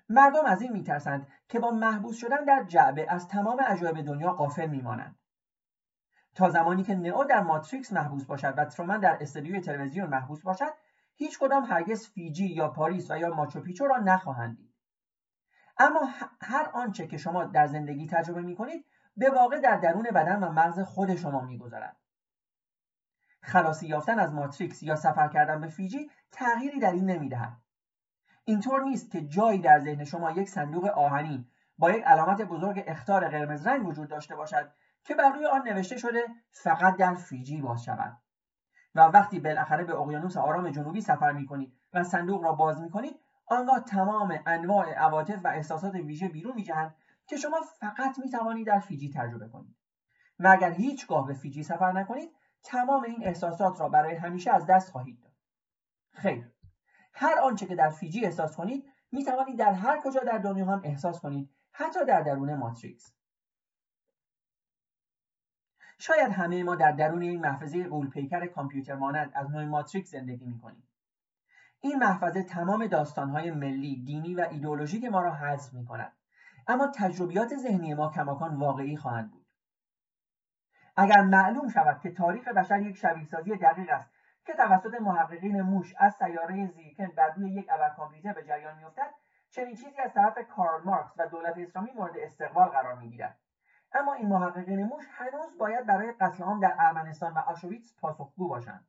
مردم 0.08 0.44
از 0.44 0.62
این 0.62 0.72
میترسند 0.72 1.26
که 1.48 1.58
با 1.58 1.70
محبوس 1.70 2.16
شدن 2.16 2.44
در 2.44 2.64
جعبه 2.64 3.06
از 3.08 3.28
تمام 3.28 3.60
عجایب 3.60 4.00
دنیا 4.00 4.32
غافل 4.32 4.66
میمانند. 4.66 5.18
تا 6.34 6.48
زمانی 6.48 6.82
که 6.82 6.94
نئو 6.94 7.24
در 7.24 7.40
ماتریکس 7.40 7.92
محبوس 7.92 8.24
باشد 8.24 8.54
و 8.56 8.64
ترومن 8.64 9.00
در 9.00 9.18
استودیوی 9.20 9.60
تلویزیون 9.60 10.08
محبوس 10.08 10.42
باشد 10.42 10.72
هیچ 11.14 11.38
کدام 11.38 11.64
هرگز 11.64 12.06
فیجی 12.06 12.46
یا 12.46 12.68
پاریس 12.68 13.10
و 13.10 13.18
یا 13.18 13.34
ماچو 13.34 13.86
را 13.86 13.96
نخواهند 13.96 14.56
دید. 14.56 14.74
اما 15.78 16.08
هر 16.42 16.70
آنچه 16.72 17.06
که 17.06 17.16
شما 17.16 17.44
در 17.44 17.66
زندگی 17.66 18.06
تجربه 18.06 18.42
می 18.42 18.56
کنید 18.56 18.84
به 19.16 19.30
واقع 19.30 19.60
در 19.60 19.76
درون 19.76 20.02
بدن 20.02 20.42
و 20.42 20.52
مغز 20.52 20.80
خود 20.80 21.14
شما 21.14 21.40
میگذرد. 21.40 21.96
خلاصی 23.42 23.86
یافتن 23.86 24.18
از 24.18 24.34
ماتریکس 24.34 24.82
یا 24.82 24.96
سفر 24.96 25.28
کردن 25.28 25.60
به 25.60 25.66
فیجی 25.66 26.10
تغییری 26.32 26.80
در 26.80 26.92
این 26.92 27.10
نمی‌دهد. 27.10 27.56
اینطور 28.48 28.82
نیست 28.82 29.10
که 29.10 29.20
جایی 29.20 29.60
در 29.60 29.78
ذهن 29.78 30.04
شما 30.04 30.30
یک 30.30 30.48
صندوق 30.48 30.84
آهنی 30.84 31.46
با 31.78 31.90
یک 31.90 32.04
علامت 32.04 32.42
بزرگ 32.42 32.84
اخطار 32.86 33.28
قرمز 33.28 33.66
رنگ 33.66 33.86
وجود 33.86 34.08
داشته 34.08 34.36
باشد 34.36 34.70
که 35.04 35.14
بر 35.14 35.32
روی 35.32 35.46
آن 35.46 35.68
نوشته 35.68 35.96
شده 35.98 36.26
فقط 36.50 36.96
در 36.96 37.14
فیجی 37.14 37.60
باز 37.60 37.84
شود. 37.84 38.16
و 38.94 39.00
وقتی 39.00 39.40
بالاخره 39.40 39.84
به 39.84 40.00
اقیانوس 40.00 40.36
آرام 40.36 40.70
جنوبی 40.70 41.00
سفر 41.00 41.32
می 41.32 41.46
کنید 41.46 41.72
و 41.92 42.02
صندوق 42.02 42.44
را 42.44 42.52
باز 42.52 42.80
می 42.80 42.90
کنید 42.90 43.20
آنگاه 43.46 43.80
تمام 43.80 44.38
انواع 44.46 44.92
عواطف 44.94 45.40
و 45.44 45.48
احساسات 45.48 45.94
ویژه 45.94 46.28
بیرون 46.28 46.54
می 46.54 46.62
جهند 46.62 46.94
که 47.26 47.36
شما 47.36 47.60
فقط 47.80 48.18
می 48.18 48.30
توانید 48.30 48.66
در 48.66 48.78
فیجی 48.78 49.10
تجربه 49.10 49.48
کنید. 49.48 49.76
و 50.38 50.48
اگر 50.48 50.70
هیچگاه 50.70 51.26
به 51.26 51.34
فیجی 51.34 51.62
سفر 51.62 51.92
نکنید 51.92 52.30
تمام 52.62 53.02
این 53.02 53.26
احساسات 53.26 53.80
را 53.80 53.88
برای 53.88 54.14
همیشه 54.14 54.52
از 54.52 54.66
دست 54.66 54.90
خواهید 54.90 55.20
داد. 55.20 55.32
خیر. 56.12 56.57
هر 57.20 57.38
آنچه 57.38 57.66
که 57.66 57.74
در 57.74 57.90
فیجی 57.90 58.24
احساس 58.24 58.56
کنید 58.56 58.84
می 59.12 59.24
توانید 59.24 59.58
در 59.58 59.72
هر 59.72 60.00
کجا 60.04 60.20
در 60.20 60.38
دنیا 60.38 60.64
هم 60.64 60.80
احساس 60.84 61.20
کنید 61.20 61.50
حتی 61.72 62.04
در 62.04 62.22
درون 62.22 62.54
ماتریکس 62.54 63.12
شاید 65.98 66.32
همه 66.32 66.62
ما 66.62 66.74
در 66.74 66.92
درون 66.92 67.22
این 67.22 67.40
محفظه 67.40 67.88
قولپیکر 67.88 68.46
کامپیوتر 68.46 68.94
مانند 68.94 69.32
از 69.34 69.50
نوع 69.50 69.64
ماتریکس 69.64 70.10
زندگی 70.10 70.46
می 70.46 70.58
کنیم. 70.58 70.88
این 71.80 71.98
محفظه 71.98 72.42
تمام 72.42 72.86
داستانهای 72.86 73.50
ملی، 73.50 74.02
دینی 74.04 74.34
و 74.34 74.46
ایدئولوژیک 74.50 75.04
ما 75.04 75.20
را 75.20 75.34
حذف 75.34 75.72
می 75.74 75.84
کند. 75.84 76.12
اما 76.66 76.92
تجربیات 76.94 77.56
ذهنی 77.56 77.94
ما 77.94 78.10
کماکان 78.10 78.56
واقعی 78.56 78.96
خواهند 78.96 79.30
بود. 79.30 79.46
اگر 80.96 81.20
معلوم 81.20 81.68
شود 81.68 82.00
که 82.00 82.10
تاریخ 82.10 82.48
بشر 82.48 82.82
یک 82.82 82.96
شبیهسازی 82.96 83.56
دقیق 83.56 83.90
است 83.90 84.10
که 84.48 84.54
توسط 84.54 84.94
محققین 85.00 85.62
موش 85.62 85.94
از 85.98 86.14
سیاره 86.14 86.66
زیرکن 86.66 87.06
بر 87.06 87.34
روی 87.34 87.50
یک 87.50 87.66
کامپیوتر 87.96 88.32
به 88.32 88.44
جریان 88.44 88.76
میافتد 88.76 89.10
چنین 89.50 89.74
چیزی 89.74 90.00
از 90.04 90.12
طرف 90.14 90.38
کارل 90.38 90.84
مارکس 90.84 91.12
و 91.16 91.26
دولت 91.26 91.58
اسلامی 91.58 91.90
مورد 91.92 92.16
استقبال 92.16 92.68
قرار 92.68 92.94
می‌گیرد. 92.94 93.38
اما 93.92 94.14
این 94.14 94.28
محققین 94.28 94.84
موش 94.84 95.04
هنوز 95.10 95.58
باید 95.58 95.86
برای 95.86 96.12
قتل 96.12 96.44
عام 96.44 96.60
در 96.60 96.74
ارمنستان 96.78 97.34
و 97.34 97.38
آشویتس 97.38 97.94
پاسخگو 98.00 98.48
باشند. 98.48 98.86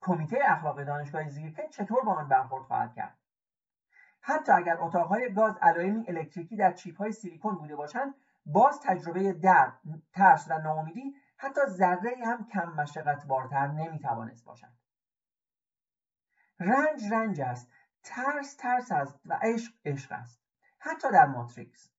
کمیته 0.00 0.38
اخلاق 0.44 0.84
دانشگاه 0.84 1.28
زیرکن 1.28 1.68
چطور 1.68 2.04
با 2.04 2.12
آن 2.12 2.28
برخورد 2.28 2.64
خواهد 2.64 2.94
کرد؟ 2.94 3.18
حتی 4.20 4.52
اگر 4.52 4.76
اتاقهای 4.80 5.34
گاز 5.34 5.58
علائمی 5.62 6.04
الکتریکی 6.08 6.56
در 6.56 6.72
چیپهای 6.72 7.12
سیلیکون 7.12 7.54
بوده 7.54 7.76
باشند 7.76 8.14
باز 8.46 8.80
تجربه 8.80 9.32
درد 9.32 9.80
ترس 10.12 10.50
و 10.50 10.58
ناامیدی 10.58 11.14
حتی 11.36 11.60
ذره 11.66 12.16
هم 12.26 12.46
کم 12.46 12.72
مشقت 12.72 13.26
بارتر 13.26 13.66
نمی‌توانست 13.66 14.44
باشد. 14.44 14.72
رنج 16.60 17.12
رنج 17.12 17.40
است 17.40 17.70
ترس 18.02 18.56
ترس 18.56 18.92
است 18.92 19.20
و 19.24 19.38
عشق 19.42 19.72
عشق 19.84 20.12
است 20.12 20.42
حتی 20.78 21.10
در 21.12 21.26
ماتریکس. 21.26 21.92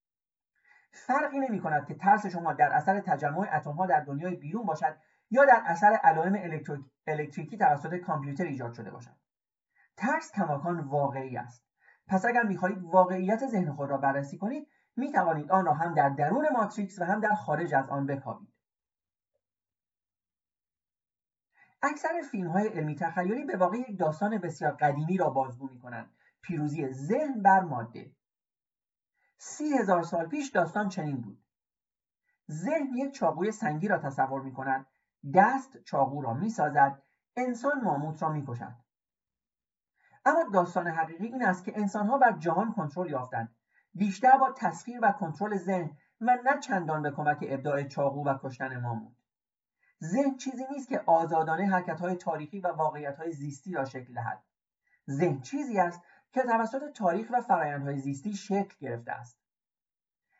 فرقی 0.91 1.39
نمی 1.39 1.59
کند 1.59 1.87
که 1.87 1.95
ترس 1.95 2.25
شما 2.25 2.53
در 2.53 2.73
اثر 2.73 2.99
تجمع 2.99 3.49
اتم 3.53 3.71
ها 3.71 3.85
در 3.85 3.99
دنیای 3.99 4.35
بیرون 4.35 4.65
باشد 4.65 4.97
یا 5.29 5.45
در 5.45 5.61
اثر 5.65 5.99
علائم 6.03 6.53
الکتریکی 7.07 7.57
توسط 7.57 7.95
کامپیوتر 7.95 8.43
ایجاد 8.43 8.73
شده 8.73 8.91
باشد. 8.91 9.15
ترس 9.97 10.31
کماکان 10.31 10.79
واقعی 10.79 11.37
است. 11.37 11.65
پس 12.07 12.25
اگر 12.25 12.43
می‌خواهید 12.43 12.83
واقعیت 12.83 13.47
ذهن 13.47 13.71
خود 13.71 13.89
را 13.89 13.97
بررسی 13.97 14.37
کنید 14.37 14.67
می 14.95 15.11
توانید 15.11 15.51
آن 15.51 15.65
را 15.65 15.73
هم 15.73 15.93
در 15.93 16.09
درون 16.09 16.49
ماتریکس 16.53 16.99
و 16.99 17.03
هم 17.03 17.19
در 17.19 17.33
خارج 17.33 17.73
از 17.73 17.89
آن 17.89 18.05
بکاوید. 18.05 18.56
اکثر 21.81 22.21
فیلم 22.31 22.47
های 22.47 22.67
علمی 22.67 22.95
تخیلی 22.95 23.45
به 23.45 23.57
واقع 23.57 23.77
یک 23.77 23.99
داستان 23.99 24.37
بسیار 24.37 24.71
قدیمی 24.71 25.17
را 25.17 25.29
بازگو 25.29 25.69
می 25.69 25.79
کنند 25.79 26.11
پیروزی 26.41 26.93
ذهن 26.93 27.41
بر 27.41 27.59
ماده. 27.59 28.11
سی 29.37 29.77
هزار 29.77 30.03
سال 30.03 30.27
پیش 30.27 30.49
داستان 30.49 30.89
چنین 30.89 31.21
بود. 31.21 31.43
ذهن 32.51 32.93
یک 32.95 33.13
چاقوی 33.13 33.51
سنگی 33.51 33.87
را 33.87 33.97
تصور 33.97 34.41
می 34.41 34.53
کند 34.53 34.85
دست 35.33 35.83
چاقو 35.83 36.21
را 36.21 36.33
می 36.33 36.49
سازد 36.49 37.03
انسان 37.35 37.81
ماموت 37.81 38.23
را 38.23 38.29
می 38.29 38.45
کشد 38.47 38.75
اما 40.25 40.43
داستان 40.53 40.87
حقیقی 40.87 41.25
این 41.25 41.43
است 41.43 41.63
که 41.63 41.73
انسانها 41.75 42.17
بر 42.17 42.31
جهان 42.31 42.73
کنترل 42.73 43.09
یافتند. 43.09 43.55
بیشتر 43.93 44.37
با 44.37 44.51
تسخیر 44.57 44.99
و 45.03 45.11
کنترل 45.11 45.57
ذهن 45.57 45.89
و 46.21 46.37
نه 46.45 46.59
چندان 46.59 47.01
به 47.01 47.11
کمک 47.11 47.37
ابداع 47.41 47.83
چاقو 47.83 48.25
و 48.25 48.37
کشتن 48.43 48.79
ماموت. 48.79 49.16
ذهن 50.03 50.37
چیزی 50.37 50.63
نیست 50.71 50.89
که 50.89 51.03
آزادانه 51.05 51.65
حرکتهای 51.65 52.15
تاریخی 52.15 52.59
و 52.59 52.67
واقعیتهای 52.67 53.31
زیستی 53.31 53.73
را 53.73 53.85
شکل 53.85 54.13
دهد. 54.13 54.43
ذهن 55.09 55.41
چیزی 55.41 55.79
است 55.79 56.01
که 56.31 56.43
توسط 56.43 56.91
تاریخ 56.93 57.27
و 57.33 57.41
فرایندهای 57.41 57.97
زیستی 57.97 58.33
شکل 58.33 58.75
گرفته 58.79 59.11
است. 59.11 59.39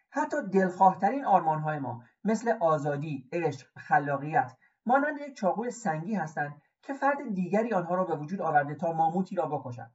حتی 0.10 0.38
دلخواهترین 0.54 1.26
آرمانهای 1.26 1.80
ما 1.80 2.04
مثل 2.24 2.58
آزادی 2.60 3.30
عشق 3.32 3.68
خلاقیت 3.78 4.58
مانند 4.86 5.22
یک 5.22 5.36
چاقوی 5.36 5.72
سنگی 5.72 6.16
هستند 6.16 6.62
که 6.82 6.94
فرد 6.94 7.34
دیگری 7.34 7.74
آنها 7.74 7.96
را 7.96 8.04
به 8.04 8.16
وجود 8.16 8.42
آورده 8.42 8.76
تا 8.76 8.94
ماموتی 8.94 9.36
را 9.36 9.46
بکشد. 9.46 9.92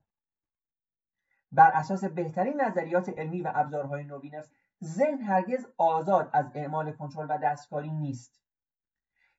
بر 1.52 1.70
اساس 1.74 2.04
بهترین 2.04 2.60
نظریات 2.60 3.08
علمی 3.08 3.42
و 3.42 3.52
ابزارهای 3.54 4.04
نوین 4.04 4.42
ذهن 4.84 5.22
هرگز 5.22 5.66
آزاد 5.76 6.30
از 6.32 6.50
اعمال 6.54 6.92
کنترل 6.92 7.26
و 7.30 7.38
دستکاری 7.38 7.90
نیست. 7.90 8.41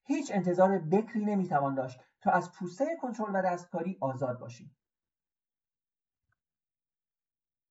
هیچ 0.04 0.32
انتظار 0.34 0.80
بکری 0.80 1.26
نمی‌توان 1.26 1.76
داشت 1.76 2.00
تا 2.22 2.32
از 2.32 2.52
پوسته 2.52 2.86
کنترل 3.02 3.36
و 3.36 3.42
دستکاری 3.42 3.98
آزاد 4.02 4.40
باشیم 4.40 4.78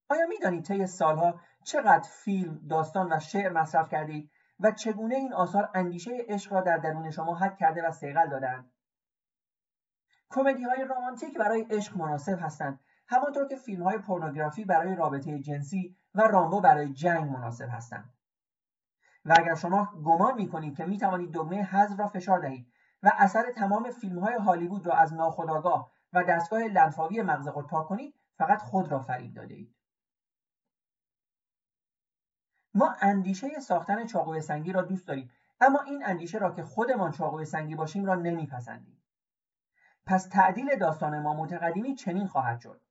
آیا 0.09 0.27
می‌دانید 0.27 0.63
طی 0.63 0.87
سالها 0.87 1.39
چقدر 1.63 2.09
فیلم 2.23 2.67
داستان 2.69 3.13
و 3.13 3.19
شعر 3.19 3.51
مصرف 3.51 3.89
کردید 3.89 4.31
و 4.59 4.71
چگونه 4.71 5.15
این 5.15 5.33
آثار 5.33 5.69
اندیشه 5.73 6.11
عشق 6.27 6.53
را 6.53 6.61
در 6.61 6.77
درون 6.77 7.11
شما 7.11 7.35
حک 7.35 7.57
کرده 7.57 7.87
و 7.87 7.91
سیغل 7.91 8.29
دادند 8.29 8.71
کمدی 10.29 10.63
های 10.63 10.85
برای 11.39 11.61
عشق 11.69 11.97
مناسب 11.97 12.37
هستند 12.41 12.79
همانطور 13.07 13.47
که 13.47 13.55
فیلم 13.55 13.83
های 13.83 13.97
پورنوگرافی 13.97 14.65
برای 14.65 14.95
رابطه 14.95 15.39
جنسی 15.39 15.97
و 16.15 16.21
رامبو 16.21 16.61
برای 16.61 16.93
جنگ 16.93 17.31
مناسب 17.31 17.67
هستند. 17.71 18.13
و 19.25 19.33
اگر 19.39 19.55
شما 19.55 19.85
گمان 20.05 20.35
می 20.35 20.49
کنید 20.49 20.77
که 20.77 20.85
می 20.85 20.97
توانید 20.97 21.31
دکمه 21.33 21.63
حذف 21.63 21.99
را 21.99 22.07
فشار 22.07 22.39
دهید 22.39 22.73
و 23.03 23.11
اثر 23.17 23.51
تمام 23.51 23.91
فیلم 23.91 24.19
های 24.19 24.33
هالیوود 24.33 24.87
را 24.87 24.93
از 24.93 25.13
ناخودآگاه 25.13 25.91
و 26.13 26.23
دستگاه 26.23 26.59
لنفاوی 26.63 27.21
مغز 27.21 27.47
خود 27.47 27.67
پاک 27.67 27.87
کنید 27.87 28.15
فقط 28.37 28.61
خود 28.61 28.91
را 28.91 28.99
فریب 28.99 29.33
داده 29.33 29.53
اید. 29.53 29.75
ما 32.73 32.95
اندیشه 33.01 33.59
ساختن 33.59 34.05
چاقوی 34.05 34.41
سنگی 34.41 34.71
را 34.71 34.81
دوست 34.81 35.07
داریم 35.07 35.31
اما 35.61 35.79
این 35.81 36.05
اندیشه 36.05 36.37
را 36.37 36.51
که 36.51 36.63
خودمان 36.63 37.11
چاقوی 37.11 37.45
سنگی 37.45 37.75
باشیم 37.75 38.05
را 38.05 38.15
نمیپسندیم. 38.15 39.03
پس 40.05 40.27
تعدیل 40.27 40.75
داستان 40.75 41.21
ما 41.21 41.33
متقدمی 41.33 41.95
چنین 41.95 42.27
خواهد 42.27 42.59
شد. 42.59 42.81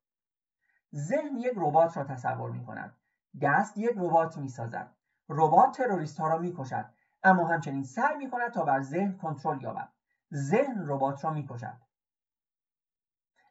ذهن 0.94 1.36
یک 1.36 1.52
ربات 1.56 1.96
را 1.96 2.04
تصور 2.04 2.50
می 2.50 2.64
کند 2.64 2.96
دست 3.42 3.78
یک 3.78 3.92
ربات 3.96 4.38
می 4.38 4.48
سازد 4.48 4.94
ربات 5.32 5.76
تروریست 5.76 6.20
ها 6.20 6.28
را 6.28 6.38
می 6.38 6.54
کشد 6.58 6.84
اما 7.22 7.46
همچنین 7.46 7.84
سعی 7.84 8.16
می 8.16 8.30
کند 8.30 8.52
تا 8.52 8.64
بر 8.64 8.80
ذهن 8.80 9.16
کنترل 9.16 9.62
یابد. 9.62 9.88
ذهن 10.34 10.84
ربات 10.86 11.24
را 11.24 11.30
می 11.30 11.46
کشد 11.50 11.78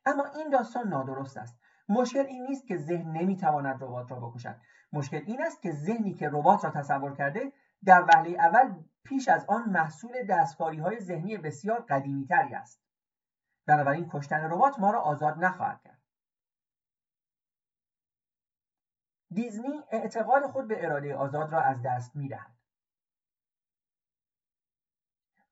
اما 0.06 0.26
این 0.26 0.50
داستان 0.50 0.88
نادرست 0.88 1.38
است. 1.38 1.60
مشکل 1.90 2.26
این 2.26 2.44
نیست 2.44 2.68
که 2.68 2.78
ذهن 2.78 3.12
نمی‌تواند 3.12 3.84
ربات 3.84 4.12
را 4.12 4.20
بکشد. 4.20 4.56
مشکل 4.94 5.22
این 5.26 5.42
است 5.42 5.62
که 5.62 5.72
ذهنی 5.72 6.14
که 6.14 6.30
ربات 6.30 6.66
را 6.66 6.72
تصور 6.72 7.16
کرده 7.16 7.52
در 7.86 8.06
وهله 8.08 8.30
اول 8.40 8.84
پیش 9.04 9.28
از 9.28 9.46
آن 9.50 9.70
محصول 9.70 10.24
دستکاری 10.30 10.80
های 10.80 11.00
ذهنی 11.00 11.38
بسیار 11.38 11.80
قدیمی 11.90 12.26
تری 12.26 12.54
است. 12.54 12.82
بنابراین 13.68 14.10
کشتن 14.14 14.42
ربات 14.42 14.80
ما 14.80 14.92
را 14.92 15.02
آزاد 15.02 15.44
نخواهد 15.44 15.82
کرد. 15.82 16.01
دیزنی 19.34 19.84
اعتقاد 19.92 20.48
خود 20.48 20.68
به 20.68 20.86
اراده 20.86 21.16
آزاد 21.16 21.54
را 21.54 21.62
از 21.62 21.82
دست 21.86 22.16
می‌دهد 22.16 22.52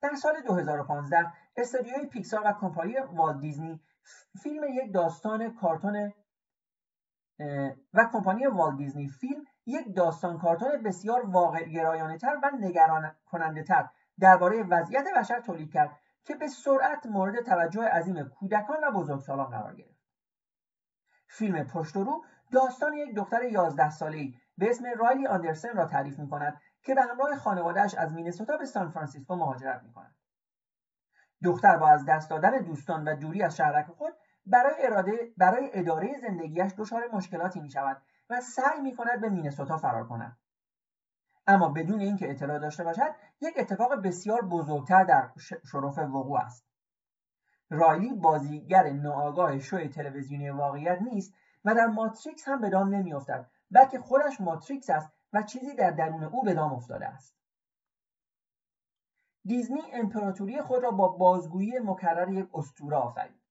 در 0.01 0.15
سال 0.15 0.41
2015 0.41 1.33
استودیوی 1.55 2.05
پیکسار 2.05 2.41
و 2.45 2.53
کمپانی 2.61 2.97
والت 2.99 3.39
دیزنی 3.39 3.81
فیلم 4.43 4.63
یک 4.63 4.93
داستان 4.93 5.55
کارتون 5.55 6.13
و 7.93 8.09
کمپانی 8.13 8.45
والت 8.45 8.77
دیزنی 8.77 9.07
فیلم 9.07 9.43
یک 9.65 9.95
داستان 9.95 10.37
کارتون 10.37 10.83
بسیار 10.83 11.25
واقع 11.25 11.63
گرایانه 11.63 12.17
تر 12.17 12.39
و 12.43 12.51
نگران 12.59 13.15
کننده 13.25 13.63
تر 13.63 13.89
درباره 14.19 14.63
وضعیت 14.63 15.05
بشر 15.17 15.39
تولید 15.39 15.71
کرد 15.71 15.99
که 16.23 16.35
به 16.35 16.47
سرعت 16.47 17.05
مورد 17.05 17.45
توجه 17.45 17.83
عظیم 17.83 18.23
کودکان 18.23 18.83
و 18.83 18.91
بزرگسالان 18.91 19.49
قرار 19.49 19.75
گرفت. 19.75 19.99
فیلم 21.27 21.63
پشت 21.63 21.95
رو 21.95 22.23
داستان 22.51 22.93
یک 22.93 23.15
دختر 23.15 23.43
11 23.43 23.89
ساله‌ای 23.89 24.35
به 24.57 24.69
اسم 24.69 24.83
رایلی 24.99 25.27
آندرسن 25.27 25.75
را 25.75 25.85
تعریف 25.85 26.19
می 26.19 26.29
کند 26.29 26.61
که 26.83 26.95
به 26.95 27.01
همراه 27.01 27.35
خانوادهش 27.35 27.95
از 27.95 28.13
مینسوتا 28.13 28.57
به 28.57 28.65
سان 28.65 28.89
فرانسیسکو 28.89 29.35
مهاجرت 29.35 29.83
می 29.83 29.93
کند. 29.93 30.15
دختر 31.43 31.77
با 31.77 31.89
از 31.89 32.05
دست 32.05 32.29
دادن 32.29 32.57
دوستان 32.57 33.07
و 33.07 33.15
دوری 33.15 33.43
از 33.43 33.57
شهرک 33.57 33.85
خود 33.85 34.13
برای, 34.45 34.73
اراده 34.79 35.33
برای 35.37 35.69
اداره 35.73 36.19
زندگیش 36.21 36.71
دچار 36.77 37.09
مشکلاتی 37.13 37.59
می 37.59 37.69
شود 37.69 38.01
و 38.29 38.41
سعی 38.41 38.81
می 38.81 38.95
کند 38.95 39.21
به 39.21 39.29
مینسوتا 39.29 39.77
فرار 39.77 40.07
کند. 40.07 40.37
اما 41.47 41.69
بدون 41.69 41.99
اینکه 41.99 42.29
اطلاع 42.29 42.59
داشته 42.59 42.83
باشد 42.83 43.15
یک 43.41 43.53
اتفاق 43.57 43.95
بسیار 43.95 44.41
بزرگتر 44.41 45.03
در 45.03 45.29
شرف 45.71 45.97
وقوع 45.97 46.39
است. 46.39 46.65
رایلی 47.69 48.13
بازیگر 48.13 48.89
ناآگاه 48.89 49.59
شوی 49.59 49.87
تلویزیونی 49.87 50.49
واقعیت 50.49 51.01
نیست 51.01 51.33
و 51.65 51.75
در 51.75 51.87
ماتریکس 51.87 52.47
هم 52.47 52.61
به 52.61 52.69
دام 52.69 52.95
نمیافتد 52.95 53.49
بلکه 53.71 53.99
خودش 53.99 54.41
ماتریکس 54.41 54.89
است 54.89 55.13
و 55.33 55.43
چیزی 55.43 55.75
در 55.75 55.91
درون 55.91 56.23
او 56.23 56.43
به 56.43 56.53
دام 56.53 56.73
افتاده 56.73 57.07
است 57.07 57.35
دیزنی 59.45 59.81
امپراتوری 59.93 60.61
خود 60.61 60.83
را 60.83 60.91
با 60.91 61.07
بازگویی 61.07 61.79
مکرر 61.79 62.29
یک 62.29 62.49
اسطوره 62.53 62.97
آفرید 62.97 63.41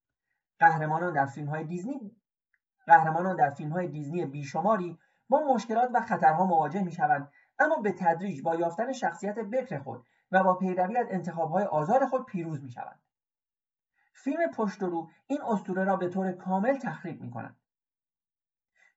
قهرمانان 0.59 1.13
در 1.13 1.27
فیلم 1.27 1.49
های 1.49 1.65
دیزنی 1.65 2.17
قهرمانان 2.87 3.37
در 3.37 3.51
فیلم 3.51 3.73
های 3.73 3.89
دیزنی 3.89 4.27
بیشماری 4.27 4.99
با 5.29 5.41
مشکلات 5.55 5.91
و 5.95 6.01
خطرها 6.01 6.47
مواجه 6.47 6.83
می 6.83 6.93
شوند 6.93 7.33
اما 7.59 7.77
به 7.77 7.93
تدریج 7.93 8.43
با 8.43 8.55
یافتن 8.55 8.93
شخصیت 8.93 9.39
بکر 9.39 9.79
خود 9.79 10.07
و 10.33 10.45
با 10.45 10.55
پیروی 10.55 10.97
از 10.97 11.07
انتخابهای 11.11 11.65
آزاد 11.65 12.05
خود 12.05 12.27
پیروز 12.27 12.63
می 12.63 12.71
شوند. 12.71 13.01
فیلم 14.15 14.51
پشت 14.51 14.83
رو 14.83 15.09
این 15.27 15.43
اسطوره 15.43 15.85
را 15.85 15.97
به 15.97 16.09
طور 16.09 16.33
کامل 16.33 16.79
تخریب 16.79 17.21
می 17.21 17.31
کند. 17.31 17.57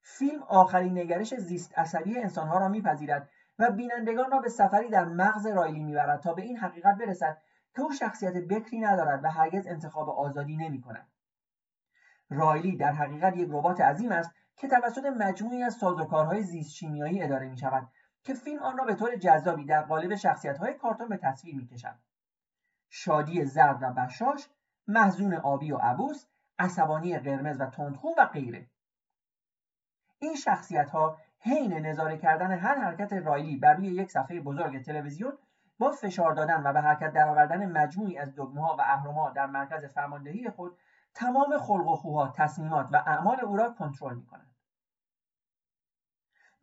فیلم 0.01 0.43
آخرین 0.43 0.97
نگرش 0.97 1.35
زیست 1.35 1.79
عصبی 1.79 2.19
انسانها 2.19 2.57
را 2.57 2.67
میپذیرد 2.67 3.29
و 3.59 3.71
بینندگان 3.71 4.31
را 4.31 4.39
به 4.39 4.49
سفری 4.49 4.89
در 4.89 5.05
مغز 5.05 5.47
رایلی 5.47 5.83
می‌برد 5.83 6.19
تا 6.19 6.33
به 6.33 6.41
این 6.41 6.57
حقیقت 6.57 6.97
برسد 6.97 7.37
که 7.75 7.81
او 7.81 7.91
شخصیت 7.91 8.33
بکری 8.33 8.79
ندارد 8.79 9.23
و 9.23 9.27
هرگز 9.27 9.67
انتخاب 9.67 10.09
آزادی 10.09 10.57
نمی 10.57 10.81
کند. 10.81 11.07
رایلی 12.29 12.77
در 12.77 12.91
حقیقت 12.91 13.37
یک 13.37 13.49
ربات 13.51 13.81
عظیم 13.81 14.11
است 14.11 14.31
که 14.57 14.67
توسط 14.67 15.05
مجموعی 15.05 15.63
از 15.63 15.73
سازوکارهای 15.73 16.43
زیست 16.43 16.71
شیمیایی 16.71 17.23
اداره 17.23 17.49
می 17.49 17.57
شود 17.57 17.87
که 18.23 18.33
فیلم 18.33 18.63
آن 18.63 18.77
را 18.77 18.85
به 18.85 18.95
طور 18.95 19.15
جذابی 19.15 19.65
در 19.65 19.81
قالب 19.81 20.15
شخصیت‌های 20.15 20.73
کارتون 20.73 21.07
به 21.07 21.17
تصویر 21.17 21.55
می‌کشد. 21.55 21.95
شادی 22.89 23.45
زرد 23.45 23.83
و 23.83 23.93
بشاش، 23.93 24.47
محزون 24.87 25.33
آبی 25.33 25.71
و 25.71 25.77
عبوس، 25.77 26.25
عصبانی 26.59 27.19
قرمز 27.19 27.61
و 27.61 27.65
تندخو 27.65 28.09
و 28.17 28.25
غیره. 28.25 28.67
این 30.21 30.35
شخصیت 30.35 30.89
ها 30.89 31.17
حین 31.39 31.73
نظاره 31.73 32.17
کردن 32.17 32.51
هر 32.51 32.75
حرکت 32.75 33.13
رایلی 33.13 33.57
بر 33.57 33.73
روی 33.73 33.87
یک 33.87 34.11
صفحه 34.11 34.41
بزرگ 34.41 34.81
تلویزیون 34.81 35.37
با 35.79 35.91
فشار 35.91 36.33
دادن 36.33 36.63
و 36.63 36.73
به 36.73 36.81
حرکت 36.81 37.13
درآوردن 37.13 37.71
مجموعی 37.71 38.17
از 38.17 38.35
دگمه 38.35 38.61
ها 38.61 38.75
و 38.75 38.81
اهرمها 38.81 39.29
در 39.29 39.45
مرکز 39.45 39.85
فرماندهی 39.85 40.49
خود 40.49 40.77
تمام 41.13 41.57
خلق 41.57 41.87
و 41.87 41.95
خوها 41.95 42.27
تصمیمات 42.27 42.87
و 42.91 42.95
اعمال 42.95 43.39
او 43.39 43.57
را 43.57 43.69
کنترل 43.69 44.15
می 44.15 44.25
کنند. 44.25 44.55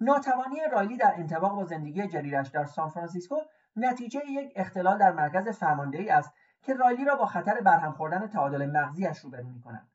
ناتوانی 0.00 0.56
رایلی 0.72 0.96
در 0.96 1.14
انطباق 1.16 1.54
با 1.54 1.64
زندگی 1.64 2.08
جدیدش 2.08 2.48
در 2.48 2.64
سان 2.64 2.88
فرانسیسکو 2.88 3.36
نتیجه 3.76 4.20
یک 4.26 4.52
اختلال 4.56 4.98
در 4.98 5.12
مرکز 5.12 5.48
فرماندهی 5.48 6.10
است 6.10 6.32
که 6.62 6.74
رایلی 6.74 7.04
را 7.04 7.16
با 7.16 7.26
خطر 7.26 7.60
برهم 7.60 7.92
خوردن 7.92 8.26
تعادل 8.26 8.66
مغزیش 8.70 9.18
روبرو 9.18 9.48
می 9.48 9.60
کند. 9.60 9.88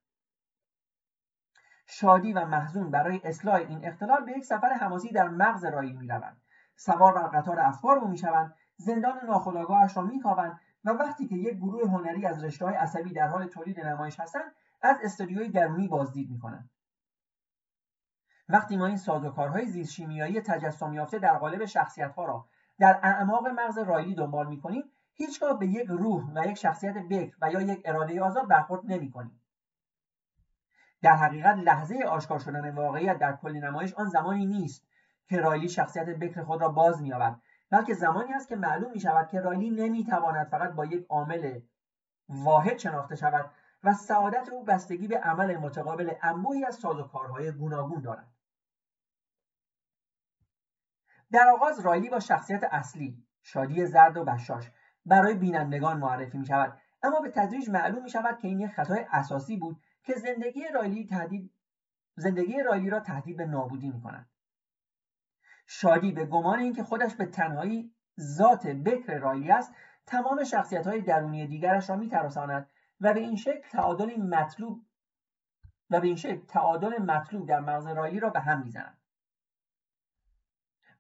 شادی 1.86 2.34
و 2.34 2.46
محزون 2.46 2.92
برای 2.92 3.22
اصلاح 3.24 3.56
این 3.56 3.86
اختلال 3.86 4.26
به 4.26 4.32
یک 4.32 4.46
سفر 4.46 4.74
حماسی 4.74 5.12
در 5.12 5.28
مغز 5.28 5.66
رایل 5.66 5.96
می‌روند. 5.96 6.42
سوار 6.76 7.14
بر 7.14 7.40
قطار 7.40 7.60
افکار 7.60 7.98
او 7.98 8.08
می‌شوند 8.08 8.56
زندان 8.78 9.26
ناخودآگاهش 9.28 9.98
را 9.98 10.04
میکاوند 10.04 10.60
و 10.86 10.90
وقتی 10.90 11.28
که 11.28 11.36
یک 11.36 11.58
گروه 11.58 11.90
هنری 11.90 12.26
از 12.26 12.44
رشته 12.44 12.66
های 12.66 12.76
عصبی 12.76 13.14
در 13.14 13.28
حال 13.28 13.48
تولید 13.48 13.80
نمایش 13.80 14.20
هستند 14.20 14.52
از 14.82 14.98
استودیوی 15.04 15.50
درونی 15.50 15.88
بازدید 15.88 16.32
می‌کنند. 16.32 16.70
وقتی 18.50 18.78
ما 18.78 18.86
این 18.86 18.98
سازوکارهای 18.98 19.66
زیست 19.66 19.92
شیمیایی 19.92 20.42
تجسم 20.42 20.94
یافته 20.94 21.20
در 21.20 21.38
قالب 21.38 21.66
شخصیت 21.66 22.12
ها 22.12 22.26
را 22.26 22.46
در 22.80 23.00
اعماق 23.04 23.48
مغز 23.48 23.78
رایلی 23.78 24.16
دنبال 24.16 24.48
می‌کنیم 24.48 24.84
هیچگاه 25.14 25.60
به 25.60 25.68
یک 25.68 25.88
روح 25.88 26.32
و 26.36 26.46
یک 26.48 26.58
شخصیت 26.58 26.94
بکر 26.94 27.36
و 27.42 27.52
یا 27.52 27.62
یک 27.62 27.82
اراده 27.86 28.22
آزاد 28.22 28.48
برخورد 28.48 28.82
نمی‌کنیم. 28.86 29.43
در 31.04 31.16
حقیقت 31.16 31.58
لحظه 31.58 32.04
آشکار 32.04 32.40
شدن 32.40 32.76
واقعیت 32.76 33.20
در 33.20 33.36
کل 33.36 33.52
نمایش 33.52 33.94
آن 33.94 34.10
زمانی 34.10 34.46
نیست 34.46 34.88
که 35.28 35.42
رایلی 35.42 35.70
شخصیت 35.70 36.06
بکر 36.06 36.44
خود 36.44 36.62
را 36.62 36.70
باز 36.70 37.02
مییابد 37.02 37.36
بلکه 37.70 37.94
زمانی 37.94 38.34
است 38.34 38.48
که 38.48 38.56
معلوم 38.56 38.92
می 38.92 39.00
شود 39.00 39.28
که 39.28 39.40
رایلی 39.40 39.70
نمی‌تواند 39.70 40.48
فقط 40.48 40.72
با 40.72 40.86
یک 40.86 41.06
عامل 41.10 41.60
واحد 42.30 42.78
شناخته 42.78 43.16
شود 43.16 43.52
و 43.84 43.94
سعادت 43.94 44.50
او 44.50 44.64
بستگی 44.64 45.08
به 45.08 45.18
عمل 45.18 45.58
متقابل 45.58 46.14
انبوهی 46.22 46.66
از 46.66 46.76
سازوکارهای 46.76 47.52
گوناگون 47.52 48.02
دارد. 48.02 48.28
در 51.32 51.48
آغاز 51.48 51.80
رایلی 51.80 52.10
با 52.10 52.20
شخصیت 52.20 52.64
اصلی 52.72 53.24
شادی 53.42 53.86
زرد 53.86 54.18
و 54.18 54.24
بشاش 54.24 54.72
برای 55.06 55.34
بینندگان 55.34 55.98
معرفی 55.98 56.38
می 56.38 56.46
شود 56.46 56.78
اما 57.04 57.20
به 57.20 57.30
تدریج 57.30 57.70
معلوم 57.70 58.04
می 58.04 58.10
شود 58.10 58.38
که 58.38 58.48
این 58.48 58.60
یک 58.60 58.72
خطای 58.72 59.06
اساسی 59.12 59.58
بود 59.58 59.82
که 60.04 60.14
زندگی 60.14 60.68
رایلی 60.74 61.08
تهدید 61.08 61.54
زندگی 62.16 62.64
رایلی 62.64 62.90
را 62.90 63.00
تهدید 63.00 63.38
به 63.38 63.46
نابودی 63.46 63.90
می 63.90 64.02
کند 64.02 64.30
شادی 65.68 66.12
به 66.12 66.26
گمان 66.26 66.60
اینکه 66.60 66.84
خودش 66.84 67.16
به 67.16 67.26
تنهایی 67.26 67.96
ذات 68.20 68.68
بکر 68.68 69.18
رایلی 69.18 69.52
است 69.52 69.74
تمام 70.06 70.44
شخصیت 70.44 70.88
های 70.88 71.02
درونی 71.02 71.48
دیگرش 71.48 71.90
را 71.90 71.96
میترساند 71.96 72.70
و 73.02 73.14
به 73.14 73.20
این 73.20 73.36
شکل 73.36 73.70
تعادل 73.70 74.22
مطلوب 74.22 74.86
و 75.90 76.00
به 76.00 76.08
این 76.08 76.16
شکل 76.16 76.46
تعادل 76.46 76.98
مطلوب 76.98 77.48
در 77.48 77.60
مغز 77.60 77.88
رایلی 77.88 78.20
را 78.20 78.30
به 78.30 78.40
هم 78.40 78.62
می‌زند. 78.62 78.98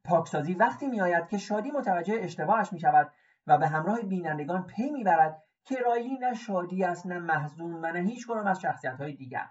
پاکسازی 0.03 0.53
وقتی 0.53 0.87
میآید 0.87 1.27
که 1.27 1.37
شادی 1.37 1.71
متوجه 1.71 2.19
اشتباهش 2.19 2.73
می 2.73 2.79
شود 2.79 3.11
و 3.47 3.57
به 3.57 3.67
همراه 3.67 4.01
بینندگان 4.01 4.67
پی 4.67 4.91
می‌برد 4.91 5.43
که 5.65 5.75
رایلی 5.79 6.17
نه 6.17 6.33
شادی 6.33 6.83
است 6.83 7.05
نه 7.05 7.19
محزون 7.19 7.73
و 7.73 7.91
نه 7.91 7.99
هیچ 7.99 8.27
کنم 8.27 8.47
از 8.47 8.61
شخصیت 8.61 8.97
های 8.97 9.13
دیگر. 9.13 9.49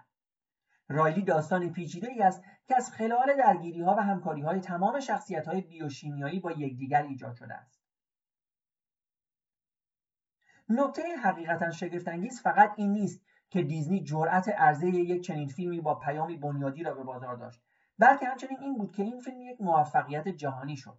رایلی 0.89 1.21
داستان 1.21 1.73
پیچیده 1.73 2.07
ای 2.07 2.21
است 2.21 2.43
که 2.67 2.75
از 2.75 2.91
خلال 2.91 3.37
درگیری 3.37 3.81
ها 3.81 3.95
و 3.95 3.99
همکاری 3.99 4.41
های 4.41 4.59
تمام 4.59 4.99
شخصیت 4.99 5.47
های 5.47 5.61
بیوشیمیایی 5.61 6.39
با 6.39 6.51
یکدیگر 6.51 7.01
ایجاد 7.01 7.35
شده 7.35 7.53
است. 7.53 7.83
نکته 10.69 11.01
حقیقتا 11.23 11.71
شگفتانگیز 11.71 12.41
فقط 12.41 12.73
این 12.75 12.93
نیست 12.93 13.21
که 13.49 13.63
دیزنی 13.63 14.03
جرأت 14.03 14.49
عرضه 14.49 14.87
یک 14.87 15.23
چنین 15.23 15.47
فیلمی 15.47 15.81
با 15.81 15.95
پیامی 15.95 16.37
بنیادی 16.37 16.83
را 16.83 16.93
به 16.93 17.03
بازار 17.03 17.35
داشت 17.35 17.61
بلکه 17.99 18.25
همچنین 18.25 18.59
این 18.59 18.77
بود 18.77 18.91
که 18.91 19.03
این 19.03 19.19
فیلم 19.19 19.41
یک 19.41 19.61
موفقیت 19.61 20.27
جهانی 20.27 20.77
شد. 20.77 20.97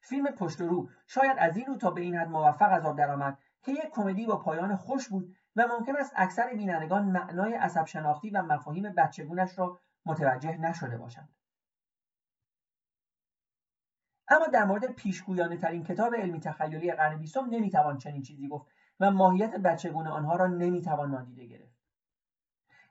فیلم 0.00 0.26
پشت 0.26 0.60
رو 0.60 0.88
شاید 1.06 1.36
از 1.38 1.56
این 1.56 1.66
رو 1.66 1.76
تا 1.76 1.90
به 1.90 2.00
این 2.00 2.16
حد 2.16 2.28
موفق 2.28 2.72
از 2.72 2.84
آب 2.84 2.98
درآمد 2.98 3.38
که 3.66 3.72
یک 3.72 3.90
کمدی 3.90 4.26
با 4.26 4.36
پایان 4.36 4.76
خوش 4.76 5.08
بود 5.08 5.36
و 5.56 5.66
ممکن 5.66 5.96
است 5.96 6.12
اکثر 6.16 6.54
بینندگان 6.54 7.04
معنای 7.04 7.54
عصب 7.54 7.86
شناختی 7.86 8.30
و 8.30 8.42
مفاهیم 8.42 8.82
بچگونش 8.82 9.58
را 9.58 9.80
متوجه 10.06 10.56
نشده 10.56 10.96
باشند. 10.96 11.28
اما 14.28 14.46
در 14.46 14.64
مورد 14.64 14.86
پیشگویانه 14.86 15.56
ترین 15.56 15.84
کتاب 15.84 16.14
علمی 16.14 16.40
تخیلی 16.40 16.92
قرن 16.92 17.18
بیستم 17.18 17.46
نمی‌توان 17.50 17.98
چنین 17.98 18.22
چیزی 18.22 18.48
گفت 18.48 18.66
و 19.00 19.10
ماهیت 19.10 19.56
بچگونه 19.56 20.10
آنها 20.10 20.36
را 20.36 20.46
نمی‌توان 20.46 21.10
نادیده 21.10 21.46
گرفت. 21.46 21.76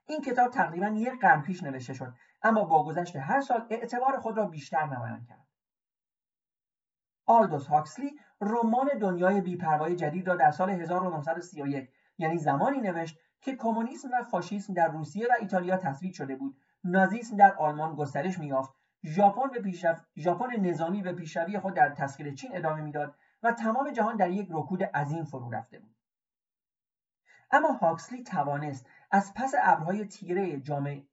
این 0.08 0.22
کتاب 0.22 0.52
تقریبا 0.52 0.88
یک 0.88 1.20
قرن 1.22 1.42
پیش 1.42 1.64
نوشته 1.64 1.94
شد 1.94 2.14
اما 2.42 2.64
با 2.64 2.84
گذشت 2.84 3.16
هر 3.16 3.42
سال 3.42 3.68
اعتبار 3.70 4.20
خود 4.20 4.38
را 4.38 4.46
بیشتر 4.46 4.86
نمایان 4.86 5.24
کرد. 5.24 5.45
آلدوس 7.26 7.68
هاکسلی 7.68 8.20
رمان 8.42 8.88
دنیای 9.02 9.42
بیپروای 9.42 9.96
جدید 9.96 10.28
را 10.28 10.36
در 10.36 10.52
سال 10.52 10.70
1931 10.70 11.90
یعنی 12.18 12.38
زمانی 12.38 12.82
نوشت 12.82 13.20
که 13.42 13.56
کمونیسم 13.56 14.10
و 14.14 14.24
فاشیسم 14.24 14.74
در 14.74 14.88
روسیه 14.88 15.28
و 15.28 15.32
ایتالیا 15.40 15.78
تصویب 15.78 16.14
شده 16.14 16.36
بود. 16.36 16.58
نازیسم 16.84 17.38
در 17.38 17.54
آلمان 17.54 17.96
گسترش 17.96 18.40
می‌یافت. 18.40 18.74
ژاپن 19.04 19.50
به 19.50 19.72
ژاپن 20.18 20.56
نظامی 20.56 21.02
به 21.02 21.14
پیشروی 21.14 21.60
خود 21.60 21.74
در 21.74 21.90
تسخیر 21.90 22.34
چین 22.34 22.50
ادامه 22.54 22.82
می‌داد 22.82 23.16
و 23.44 23.52
تمام 23.52 23.92
جهان 23.92 24.16
در 24.16 24.30
یک 24.30 24.48
رکود 24.52 24.84
عظیم 24.84 25.24
فرو 25.24 25.50
رفته 25.50 25.80
بود. 25.80 25.96
اما 27.52 27.72
هاکسلی 27.72 28.24
توانست 28.24 28.86
از 29.12 29.34
پس 29.34 29.54
ابرهای 29.64 30.06
تیره 30.06 30.60
جامعه 30.60 31.04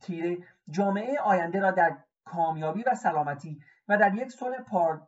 تیره 0.00 0.38
جامعه 0.70 1.20
آینده 1.20 1.60
را 1.60 1.70
در 1.70 1.96
کامیابی 2.24 2.82
و 2.82 2.94
سلامتی 2.94 3.62
و 3.90 3.96
در 3.96 4.14
یک 4.14 4.32
صلح 4.32 4.56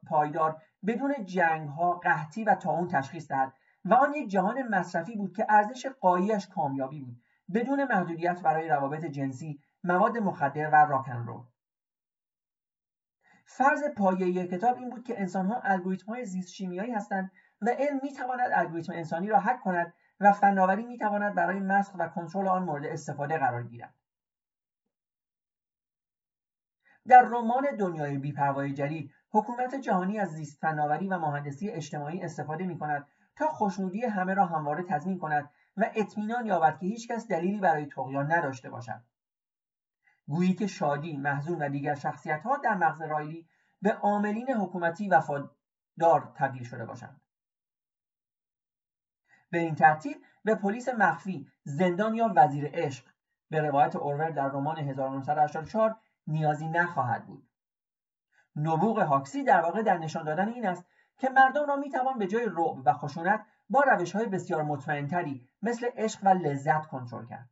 پایدار 0.09 0.63
بدون 0.87 1.25
جنگ 1.25 1.69
ها 1.69 1.93
قحطی 1.93 2.45
و 2.45 2.55
تاون 2.55 2.89
تشخیص 2.89 3.29
دهد 3.29 3.53
و 3.85 3.95
آن 3.95 4.15
یک 4.15 4.31
جهان 4.31 4.69
مصرفی 4.69 5.17
بود 5.17 5.37
که 5.37 5.47
ارزش 5.49 5.87
قاییش 5.87 6.49
کامیابی 6.49 7.01
بود 7.01 7.23
بدون 7.55 7.85
محدودیت 7.85 8.43
برای 8.43 8.69
روابط 8.69 9.05
جنسی 9.05 9.61
مواد 9.85 10.19
مخدر 10.19 10.71
و 10.71 10.75
راکن 10.75 11.27
رو 11.27 11.47
فرض 13.47 13.85
پایه 13.97 14.47
کتاب 14.47 14.77
این 14.77 14.91
بود 14.91 15.05
که 15.05 15.21
انسانها 15.21 15.61
الگوریتم 15.65 16.13
های 16.13 16.25
زیست 16.25 16.49
شیمیایی 16.49 16.93
هستند 16.93 17.31
و 17.61 17.69
علم 17.79 18.01
می‌تواند 18.03 18.51
الگوریتم 18.53 18.93
انسانی 18.93 19.29
را 19.29 19.41
حک 19.41 19.61
کند 19.61 19.95
و 20.21 20.33
فناوری 20.33 20.87
می‌تواند 20.87 21.35
برای 21.35 21.61
مسخ 21.61 21.95
و 21.99 22.09
کنترل 22.09 22.49
آن 22.49 22.63
مورد 22.63 22.87
استفاده 22.87 23.39
قرار 23.39 23.63
گیرد. 23.63 23.95
در 27.09 27.23
رمان 27.23 27.77
دنیای 27.79 28.19
بیپروای 28.19 28.73
جدید 28.73 29.13
حکومت 29.31 29.75
جهانی 29.75 30.19
از 30.19 30.29
زیست 30.29 30.59
فناوری 30.61 31.09
و 31.09 31.19
مهندسی 31.19 31.71
اجتماعی 31.71 32.23
استفاده 32.23 32.65
می 32.65 32.79
کند 32.79 33.07
تا 33.37 33.49
خوشنودی 33.49 34.05
همه 34.05 34.35
را 34.35 34.47
همواره 34.47 34.83
تضمین 34.83 35.19
کند 35.19 35.51
و 35.77 35.91
اطمینان 35.95 36.47
یابد 36.47 36.79
که 36.79 36.87
هیچکس 36.87 37.29
دلیلی 37.29 37.61
برای 37.61 37.87
طغیان 37.87 38.33
نداشته 38.33 38.71
باشد. 38.71 39.03
گویی 40.27 40.55
که 40.55 40.67
شادی 40.67 41.17
محزون 41.17 41.63
و 41.63 41.69
دیگر 41.69 41.95
شخصیت 41.95 42.43
ها 42.43 42.57
در 42.57 42.75
مغز 42.75 43.03
رایلی 43.03 43.49
به 43.83 43.93
عاملین 43.93 44.51
حکومتی 44.51 45.09
وفادار 45.09 46.33
تبدیل 46.37 46.65
شده 46.65 46.85
باشند. 46.85 47.21
به 49.51 49.59
این 49.59 49.75
ترتیب 49.75 50.17
به 50.45 50.55
پلیس 50.55 50.89
مخفی 50.89 51.49
زندان 51.65 52.15
یا 52.15 52.33
وزیر 52.37 52.71
عشق 52.73 53.05
به 53.51 53.61
روایت 53.61 53.97
اورور 53.97 54.31
در 54.31 54.49
رمان 54.49 54.79
1984 54.79 55.97
نیازی 56.27 56.69
نخواهد 56.69 57.27
بود. 57.27 57.49
نبوغ 58.57 58.99
هاکسی 58.99 59.45
در 59.45 59.61
واقع 59.61 59.83
در 59.83 59.99
نشان 59.99 60.25
دادن 60.25 60.49
این 60.49 60.67
است 60.67 60.85
که 61.17 61.29
مردم 61.29 61.67
را 61.67 61.77
می‌توان 61.77 62.19
به 62.19 62.27
جای 62.27 62.45
رعب 62.45 62.83
و 62.87 62.93
خشونت 62.93 63.47
با 63.71 63.81
روش 63.83 64.13
های 64.13 64.27
بسیار 64.27 64.63
مطمئنتری 64.63 65.49
مثل 65.63 65.87
عشق 65.97 66.21
و 66.25 66.29
لذت 66.29 66.87
کنترل 66.87 67.27
کرد. 67.27 67.51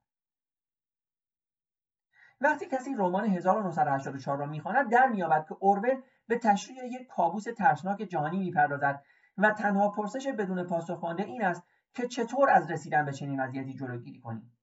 وقتی 2.41 2.67
کسی 2.67 2.95
رمان 2.95 3.25
1984 3.25 4.39
را 4.39 4.47
می‌خواند 4.47 4.91
در 4.91 5.07
مییابد 5.07 5.47
که 5.49 5.57
اورول 5.61 6.03
به 6.27 6.39
تشریح 6.39 6.85
یک 6.85 7.07
کابوس 7.07 7.45
ترسناک 7.45 7.99
جهانی 7.99 8.39
می‌پردازد 8.39 9.03
و 9.39 9.51
تنها 9.51 9.91
پرسش 9.91 10.27
بدون 10.27 10.65
پاسخ 10.65 11.05
این 11.05 11.45
است 11.45 11.63
که 11.95 12.09
چطور 12.09 12.51
از 12.51 12.71
رسیدن 12.71 13.05
به 13.05 13.13
چنین 13.13 13.41
وضعیتی 13.41 13.75
جلوگیری 13.75 14.21
کنیم. 14.21 14.60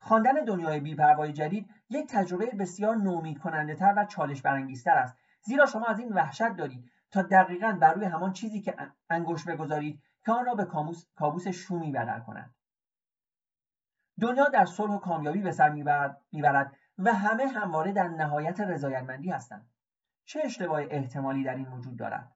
خواندن 0.00 0.44
دنیای 0.44 0.80
بیپروای 0.80 1.32
جدید 1.32 1.70
یک 1.90 2.06
تجربه 2.06 2.46
بسیار 2.46 2.96
نومید 2.96 3.38
کننده 3.38 3.74
تر 3.74 3.94
و 3.96 4.04
چالش 4.04 4.42
برانگیزتر 4.42 4.98
است. 4.98 5.16
زیرا 5.42 5.66
شما 5.66 5.86
از 5.86 5.98
این 5.98 6.12
وحشت 6.12 6.56
دارید 6.56 6.90
تا 7.10 7.22
دقیقا 7.22 7.78
بر 7.80 7.94
روی 7.94 8.04
همان 8.04 8.32
چیزی 8.32 8.60
که 8.60 8.76
انگشت 9.10 9.48
بگذارید 9.48 10.02
که 10.24 10.32
آن 10.32 10.44
را 10.46 10.54
به 10.54 10.64
کابوس 11.16 11.48
شومی 11.48 11.92
بدل 11.92 12.20
کند. 12.20 12.54
دنیا 14.20 14.48
در 14.48 14.64
صلح 14.64 14.92
و 14.92 14.98
کامیابی 14.98 15.42
به 15.42 15.52
سر 15.52 15.68
می‌برد 15.68 16.76
و 16.98 17.14
همه 17.14 17.46
همواره 17.46 17.92
در 17.92 18.08
نهایت 18.08 18.60
رضایتمندی 18.60 19.30
هستند. 19.30 19.70
چه 20.24 20.40
اشتباه 20.44 20.80
احتمالی 20.90 21.44
در 21.44 21.54
این 21.54 21.68
وجود 21.68 21.96
دارد؟ 21.96 22.32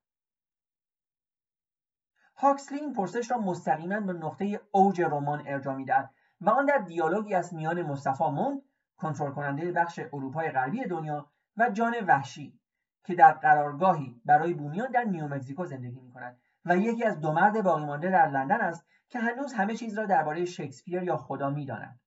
هاکسلی 2.37 2.79
این 2.79 2.93
پرسش 2.93 3.31
را 3.31 3.39
مستقیما 3.39 4.01
به 4.01 4.13
نقطه 4.13 4.61
اوج 4.71 5.01
رمان 5.01 5.43
ارجا 5.47 5.75
می‌دهد. 5.75 6.15
و 6.43 6.51
آن 6.51 6.67
در 6.67 6.79
دیالوگی 6.79 7.35
است 7.35 7.53
میان 7.53 7.83
مصطفی 7.83 8.25
موند 8.25 8.63
کنترل 8.97 9.31
کننده 9.31 9.73
بخش 9.73 10.01
اروپای 10.13 10.51
غربی 10.51 10.85
دنیا 10.85 11.31
و 11.57 11.71
جان 11.71 11.95
وحشی 12.07 12.61
که 13.05 13.15
در 13.15 13.33
قرارگاهی 13.33 14.21
برای 14.25 14.55
بومیان 14.55 14.91
در 14.91 15.05
نیومکزیکو 15.05 15.65
زندگی 15.65 16.01
می 16.01 16.11
کند 16.11 16.41
و 16.65 16.77
یکی 16.77 17.05
از 17.05 17.21
دو 17.21 17.33
مرد 17.33 17.63
باقی 17.63 18.11
در 18.11 18.27
لندن 18.27 18.61
است 18.61 18.87
که 19.09 19.19
هنوز 19.19 19.53
همه 19.53 19.75
چیز 19.75 19.99
را 19.99 20.07
درباره 20.07 20.45
شکسپیر 20.45 21.03
یا 21.03 21.17
خدا 21.17 21.51
می‌داند. 21.51 22.01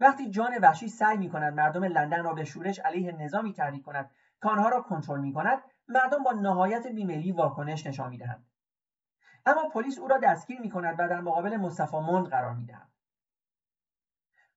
وقتی 0.00 0.30
جان 0.30 0.58
وحشی 0.62 0.88
سعی 0.88 1.16
می 1.16 1.28
کند 1.28 1.54
مردم 1.54 1.84
لندن 1.84 2.24
را 2.24 2.32
به 2.32 2.44
شورش 2.44 2.78
علیه 2.78 3.12
نظامی 3.12 3.52
تحریک 3.52 3.82
کند 3.82 4.10
که 4.42 4.48
آنها 4.48 4.68
را 4.68 4.80
کنترل 4.80 5.20
می 5.20 5.32
کند 5.32 5.58
مردم 5.88 6.22
با 6.22 6.32
نهایت 6.32 6.86
بیمیلی 6.86 7.32
واکنش 7.32 7.86
نشان 7.86 8.10
می‌دهند. 8.10 8.49
اما 9.46 9.68
پلیس 9.68 9.98
او 9.98 10.08
را 10.08 10.18
دستگیر 10.18 10.60
می 10.60 10.70
کند 10.70 10.94
و 10.98 11.08
در 11.08 11.20
مقابل 11.20 11.56
مصطفی 11.56 11.96
مند 11.96 12.26
قرار 12.26 12.54
می 12.54 12.66
دهد. 12.66 12.88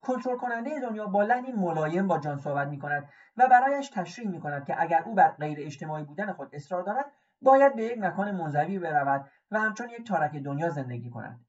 کنترل 0.01 0.37
کننده 0.37 0.79
دنیا 0.79 1.07
با 1.07 1.23
لحنی 1.23 1.51
ملایم 1.51 2.07
با 2.07 2.17
جان 2.17 2.37
صحبت 2.37 2.67
می 2.67 2.79
کند 2.79 3.09
و 3.37 3.47
برایش 3.47 3.89
تشریح 3.89 4.29
می 4.29 4.39
کند 4.39 4.65
که 4.65 4.81
اگر 4.81 5.03
او 5.03 5.15
بر 5.15 5.31
غیر 5.31 5.57
اجتماعی 5.61 6.03
بودن 6.03 6.33
خود 6.33 6.49
اصرار 6.55 6.83
دارد 6.83 7.11
باید 7.41 7.75
به 7.75 7.83
یک 7.83 7.97
مکان 7.97 8.31
منزوی 8.31 8.79
برود 8.79 9.31
و 9.51 9.59
همچون 9.59 9.89
یک 9.89 10.07
تارک 10.07 10.35
دنیا 10.35 10.69
زندگی 10.69 11.09
کند 11.09 11.45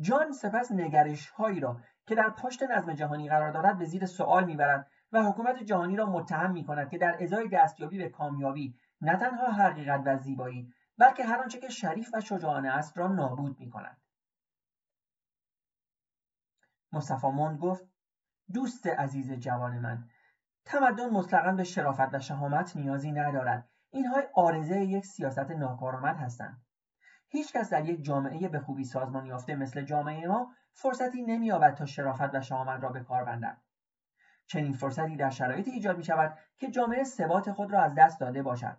جان 0.00 0.32
سپس 0.32 0.72
نگرش 0.72 1.30
هایی 1.30 1.60
را 1.60 1.80
که 2.06 2.14
در 2.14 2.30
پشت 2.30 2.62
نظم 2.62 2.92
جهانی 2.92 3.28
قرار 3.28 3.50
دارد 3.50 3.78
به 3.78 3.84
زیر 3.84 4.06
سوال 4.06 4.44
می‌برد 4.44 4.86
و 5.12 5.22
حکومت 5.22 5.62
جهانی 5.62 5.96
را 5.96 6.06
متهم 6.06 6.52
می 6.52 6.64
کند 6.64 6.90
که 6.90 6.98
در 6.98 7.22
ازای 7.22 7.48
دستیابی 7.48 7.98
به 7.98 8.08
کامیابی 8.08 8.74
نه 9.00 9.16
تنها 9.16 9.52
حقیقت 9.52 10.02
و 10.04 10.16
زیبایی 10.16 10.73
بلکه 10.98 11.24
هر 11.24 11.40
آنچه 11.42 11.58
که 11.58 11.68
شریف 11.68 12.10
و 12.14 12.20
شجاعانه 12.20 12.68
است 12.68 12.98
را 12.98 13.08
نابود 13.08 13.60
می 13.60 13.70
کند. 13.70 14.00
مصطفی 16.92 17.30
مند 17.30 17.58
گفت 17.58 17.84
دوست 18.52 18.86
عزیز 18.86 19.32
جوان 19.32 19.78
من 19.78 20.08
تمدن 20.64 21.10
مطلقا 21.10 21.52
به 21.52 21.64
شرافت 21.64 22.14
و 22.14 22.20
شهامت 22.20 22.76
نیازی 22.76 23.12
ندارد. 23.12 23.68
اینها 23.90 24.22
آرزه 24.34 24.80
یک 24.80 25.06
سیاست 25.06 25.50
ناکارآمد 25.50 26.16
هستند. 26.16 26.62
هیچکس 27.28 27.70
در 27.70 27.84
یک 27.84 28.04
جامعه 28.04 28.48
به 28.48 28.60
خوبی 28.60 28.84
سازمان 28.84 29.26
یافته 29.26 29.54
مثل 29.54 29.82
جامعه 29.82 30.26
ما 30.26 30.54
فرصتی 30.72 31.22
نمییابد 31.22 31.74
تا 31.74 31.86
شرافت 31.86 32.34
و 32.34 32.40
شهامت 32.40 32.82
را 32.82 32.88
به 32.88 33.00
کار 33.00 33.24
بندد. 33.24 33.58
چنین 34.46 34.72
فرصتی 34.72 35.16
در 35.16 35.30
شرایطی 35.30 35.70
ایجاد 35.70 35.96
می 35.96 36.04
شود 36.04 36.38
که 36.56 36.70
جامعه 36.70 37.04
ثبات 37.04 37.52
خود 37.52 37.72
را 37.72 37.82
از 37.82 37.94
دست 37.94 38.20
داده 38.20 38.42
باشد. 38.42 38.76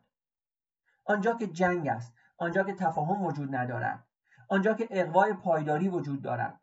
آنجا 1.06 1.34
که 1.34 1.48
جنگ 1.48 1.88
است 1.88 2.14
آنجا 2.38 2.64
که 2.64 2.74
تفاهم 2.74 3.24
وجود 3.24 3.56
ندارد 3.56 4.06
آنجا 4.50 4.74
که 4.74 4.88
اقوای 4.92 5.34
پایداری 5.34 5.90
وجود 5.90 6.22
دارد. 6.22 6.62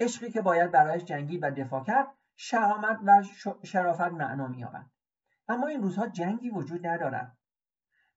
عشقی 0.00 0.30
که 0.30 0.42
باید 0.42 0.70
برایش 0.70 1.04
جنگی 1.04 1.38
و 1.38 1.50
دفاع 1.50 1.84
کرد 1.84 2.06
شهامت 2.36 2.98
و 3.04 3.22
شرافت 3.62 4.00
معنا 4.00 4.46
مییابد. 4.46 4.86
اما 5.48 5.66
این 5.66 5.82
روزها 5.82 6.06
جنگی 6.06 6.50
وجود 6.50 6.86
ندارد. 6.86 7.36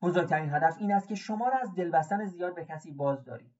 بزرگترین 0.01 0.53
هدف 0.53 0.77
این 0.79 0.93
است 0.93 1.07
که 1.07 1.15
شما 1.15 1.47
را 1.47 1.57
از 1.57 1.75
دل 1.75 1.89
بستن 1.89 2.25
زیاد 2.25 2.55
به 2.55 2.65
کسی 2.65 2.91
باز 2.91 3.25
دارید. 3.25 3.55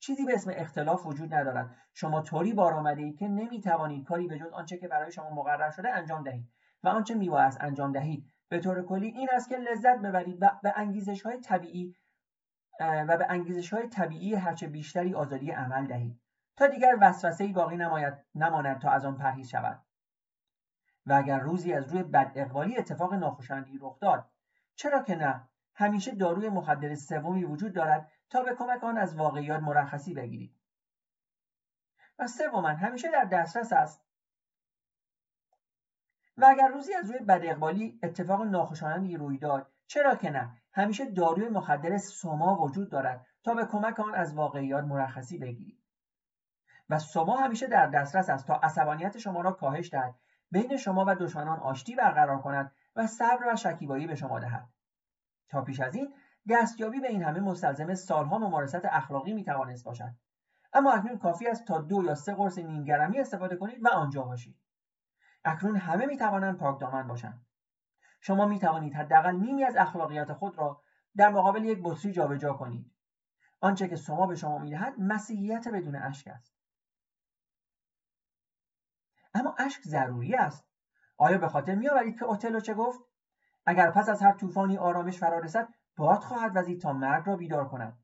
چیزی 0.00 0.24
به 0.24 0.34
اسم 0.34 0.50
اختلاف 0.54 1.06
وجود 1.06 1.34
ندارد. 1.34 1.76
شما 1.92 2.22
طوری 2.22 2.52
بار 2.52 2.72
آمده 2.74 3.02
اید 3.02 3.18
که 3.18 3.28
نمی‌توانید 3.28 4.06
کاری 4.06 4.26
به 4.26 4.38
جز 4.38 4.52
آنچه 4.52 4.76
که 4.76 4.88
برای 4.88 5.12
شما 5.12 5.30
مقرر 5.30 5.70
شده 5.70 5.90
انجام 5.90 6.22
دهید 6.22 6.52
و 6.82 6.88
آنچه 6.88 7.14
میبایست 7.14 7.58
انجام 7.60 7.92
دهید 7.92 8.32
به 8.48 8.60
طور 8.60 8.82
کلی 8.82 9.06
این 9.06 9.28
است 9.32 9.48
که 9.48 9.56
لذت 9.56 9.98
ببرید 9.98 10.38
و 10.42 10.50
به 10.62 10.72
انگیزش 10.76 11.22
های 11.22 11.40
طبیعی 11.40 11.96
و 12.80 13.16
به 13.16 13.26
انگیزش 13.28 13.72
های 13.72 13.88
طبیعی 13.88 14.34
هرچه 14.34 14.66
بیشتری 14.66 15.14
آزادی 15.14 15.50
عمل 15.50 15.86
دهید. 15.86 16.20
تا 16.56 16.66
دیگر 16.66 16.96
وسوسه 17.00 17.44
ای 17.44 17.52
باقی 17.52 17.76
نماید 17.76 18.14
نماند 18.34 18.80
تا 18.80 18.90
از 18.90 19.04
آن 19.04 19.16
پرهیز 19.16 19.48
شود. 19.48 19.82
و 21.06 21.12
اگر 21.12 21.38
روزی 21.38 21.72
از 21.72 21.92
روی 21.92 22.02
بد 22.02 22.32
اقوالی 22.34 22.78
اتفاق 22.78 23.14
ناخوشایندی 23.14 23.78
رخ 23.80 24.00
داد 24.00 24.30
چرا 24.74 25.02
که 25.02 25.16
نه؟ 25.16 25.48
همیشه 25.74 26.14
داروی 26.14 26.48
مخدر 26.48 26.94
سومی 26.94 27.44
وجود 27.44 27.72
دارد 27.72 28.12
تا 28.30 28.42
به 28.42 28.54
کمک 28.54 28.84
آن 28.84 28.98
از 28.98 29.16
واقعیات 29.16 29.62
مرخصی 29.62 30.14
بگیرید. 30.14 30.54
و 32.18 32.26
سوما 32.26 32.68
همیشه 32.68 33.10
در 33.10 33.24
دسترس 33.24 33.72
است 33.72 34.07
و 36.38 36.46
اگر 36.48 36.68
روزی 36.68 36.94
از 36.94 37.10
روی 37.10 37.18
بد 37.18 37.40
اقبالی 37.44 37.98
اتفاق 38.02 38.42
ناخوشایندی 38.42 39.16
روی 39.16 39.38
داد 39.38 39.72
چرا 39.86 40.14
که 40.14 40.30
نه؟ 40.30 40.50
همیشه 40.72 41.04
داروی 41.04 41.48
مخدر 41.48 41.98
سوما 41.98 42.56
وجود 42.60 42.90
دارد 42.90 43.26
تا 43.44 43.54
به 43.54 43.64
کمک 43.64 44.00
آن 44.00 44.14
از 44.14 44.34
واقعیات 44.34 44.84
مرخصی 44.84 45.38
بگیرید 45.38 45.82
و 46.88 46.98
سوما 46.98 47.36
همیشه 47.36 47.66
در 47.66 47.86
دسترس 47.86 48.30
است 48.30 48.46
تا 48.46 48.54
عصبانیت 48.54 49.18
شما 49.18 49.40
را 49.40 49.52
کاهش 49.52 49.90
دهد 49.92 50.14
بین 50.50 50.76
شما 50.76 51.04
و 51.08 51.14
دشمنان 51.14 51.58
آشتی 51.58 51.94
برقرار 51.94 52.40
کند 52.40 52.72
و 52.96 53.06
صبر 53.06 53.52
و 53.52 53.56
شکیبایی 53.56 54.06
به 54.06 54.14
شما 54.14 54.38
دهد. 54.38 54.68
تا 55.48 55.62
پیش 55.62 55.80
از 55.80 55.94
این 55.94 56.14
دستیابی 56.50 57.00
به 57.00 57.08
این 57.08 57.22
همه 57.22 57.40
مستلزم 57.40 57.94
سالها 57.94 58.38
ممارست 58.38 58.84
اخلاقی 58.84 59.32
می‌توانست 59.32 59.84
باشد. 59.84 60.10
اما 60.72 60.92
اکنون 60.92 61.18
کافی 61.18 61.48
است 61.48 61.64
تا 61.64 61.80
دو 61.80 62.04
یا 62.04 62.14
سه 62.14 62.34
قرص 62.34 62.58
نیمگرمی 62.58 63.20
استفاده 63.20 63.56
کنید 63.56 63.84
و 63.84 63.88
آنجا 63.88 64.22
باشید. 64.22 64.56
اکنون 65.44 65.76
همه 65.76 66.06
می‌توانند 66.06 66.58
پاکدامن 66.58 67.06
باشند. 67.06 67.46
شما 68.20 68.46
می‌توانید 68.46 68.94
حداقل 68.94 69.36
نیمی 69.36 69.64
از 69.64 69.76
اخلاقیات 69.76 70.32
خود 70.32 70.58
را 70.58 70.82
در 71.16 71.28
مقابل 71.28 71.64
یک 71.64 71.80
بطری 71.84 72.12
جابجا 72.12 72.52
کنید. 72.52 72.92
آنچه 73.60 73.88
که 73.88 73.96
شما 73.96 74.26
به 74.26 74.34
شما 74.34 74.58
می‌دهد 74.58 74.94
مسیحیت 74.98 75.68
بدون 75.68 75.96
اشک 75.96 76.28
است. 76.28 76.54
اما 79.34 79.54
اشک 79.58 79.82
ضروری 79.82 80.34
است. 80.34 80.68
آیا 81.16 81.38
به 81.38 81.48
خاطر 81.48 81.74
میآورید 81.74 82.18
که 82.18 82.24
اوتلو 82.24 82.60
چه 82.60 82.74
گفت؟ 82.74 83.00
اگر 83.66 83.90
پس 83.90 84.08
از 84.08 84.22
هر 84.22 84.32
طوفانی 84.32 84.78
آرامش 84.78 85.18
فرا 85.18 85.38
رسد 85.38 85.68
باد 85.96 86.18
خواهد 86.18 86.56
وزید 86.56 86.80
تا 86.80 86.92
مرگ 86.92 87.26
را 87.26 87.36
بیدار 87.36 87.68
کند. 87.68 87.98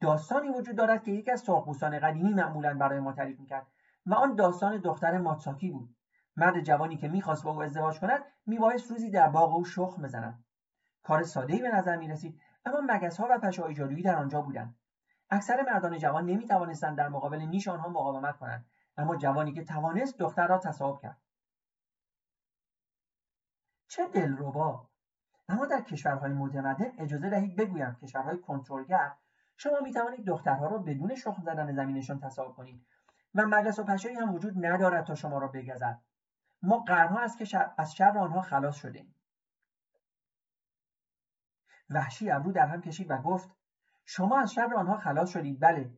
داستانی 0.00 0.48
وجود 0.48 0.76
دارد 0.76 1.02
که 1.02 1.10
یکی 1.10 1.30
از 1.30 1.40
سرخپوستان 1.40 1.98
قدیمی 1.98 2.34
معمولا 2.34 2.74
برای 2.74 2.98
ما 2.98 3.12
تعریف 3.12 3.40
می‌کرد 3.40 3.66
و 4.06 4.14
آن 4.14 4.34
داستان 4.34 4.76
دختر 4.78 5.18
ماتساکی 5.18 5.70
بود. 5.70 5.96
مرد 6.36 6.60
جوانی 6.60 6.96
که 6.96 7.08
می‌خواست 7.08 7.44
با 7.44 7.50
او 7.50 7.62
ازدواج 7.62 8.00
کند 8.00 8.22
میبایست 8.46 8.90
روزی 8.90 9.10
در 9.10 9.28
باغ 9.28 9.54
او 9.54 9.64
شخم 9.64 10.02
بزند. 10.02 10.44
کار 11.02 11.22
سادهای 11.22 11.62
به 11.62 11.68
نظر 11.68 11.96
می‌رسید 11.96 12.40
اما 12.64 12.80
مگزها 12.88 13.28
و 13.30 13.38
پشههای 13.38 13.74
جادویی 13.74 14.02
در 14.02 14.16
آنجا 14.16 14.42
بودند. 14.42 14.74
اکثر 15.30 15.62
مردان 15.62 15.98
جوان 15.98 16.26
نمی‌توانستند 16.26 16.98
در 16.98 17.08
مقابل 17.08 17.38
نیش 17.38 17.68
آنها 17.68 17.88
مقاومت 17.88 18.36
کنند 18.36 18.66
اما 18.96 19.16
جوانی 19.16 19.52
که 19.52 19.64
توانست 19.64 20.18
دختر 20.18 20.46
را 20.46 20.58
تصاحب 20.58 21.00
کرد. 21.00 21.20
چه 23.88 24.08
دلربا! 24.08 24.86
اما 25.48 25.66
در 25.66 25.80
کشورهای 25.80 26.32
متمدن 26.32 26.92
اجازه 26.98 27.30
دهید 27.30 27.56
بگویم 27.56 27.96
کشورهای 28.02 28.38
کنترلگر 28.38 29.12
شما 29.56 29.80
می 29.80 29.92
توانید 29.92 30.26
دخترها 30.26 30.66
را 30.66 30.78
بدون 30.78 31.14
شخم 31.14 31.42
زدن 31.42 31.72
زمینشان 31.72 32.20
تصاحب 32.20 32.52
کنید 32.52 32.86
و 33.34 33.46
مگس 33.46 33.78
و 33.78 33.84
پشهایی 33.84 34.18
هم 34.18 34.34
وجود 34.34 34.66
ندارد 34.66 35.04
تا 35.04 35.14
شما 35.14 35.38
را 35.38 35.48
بگزد. 35.48 36.00
ما 36.62 36.78
قرنها 36.78 37.20
از, 37.20 37.42
شر... 37.42 37.74
از 37.78 37.94
شر 37.94 38.18
آنها 38.18 38.40
خلاص 38.40 38.76
شدیم. 38.76 39.14
وحشی 41.90 42.30
ابرو 42.30 42.52
در 42.52 42.66
هم 42.66 42.80
کشید 42.80 43.10
و 43.10 43.16
گفت 43.16 43.50
شما 44.04 44.38
از 44.38 44.52
شر 44.52 44.74
آنها 44.74 44.96
خلاص 44.96 45.30
شدید. 45.30 45.60
بله 45.60 45.90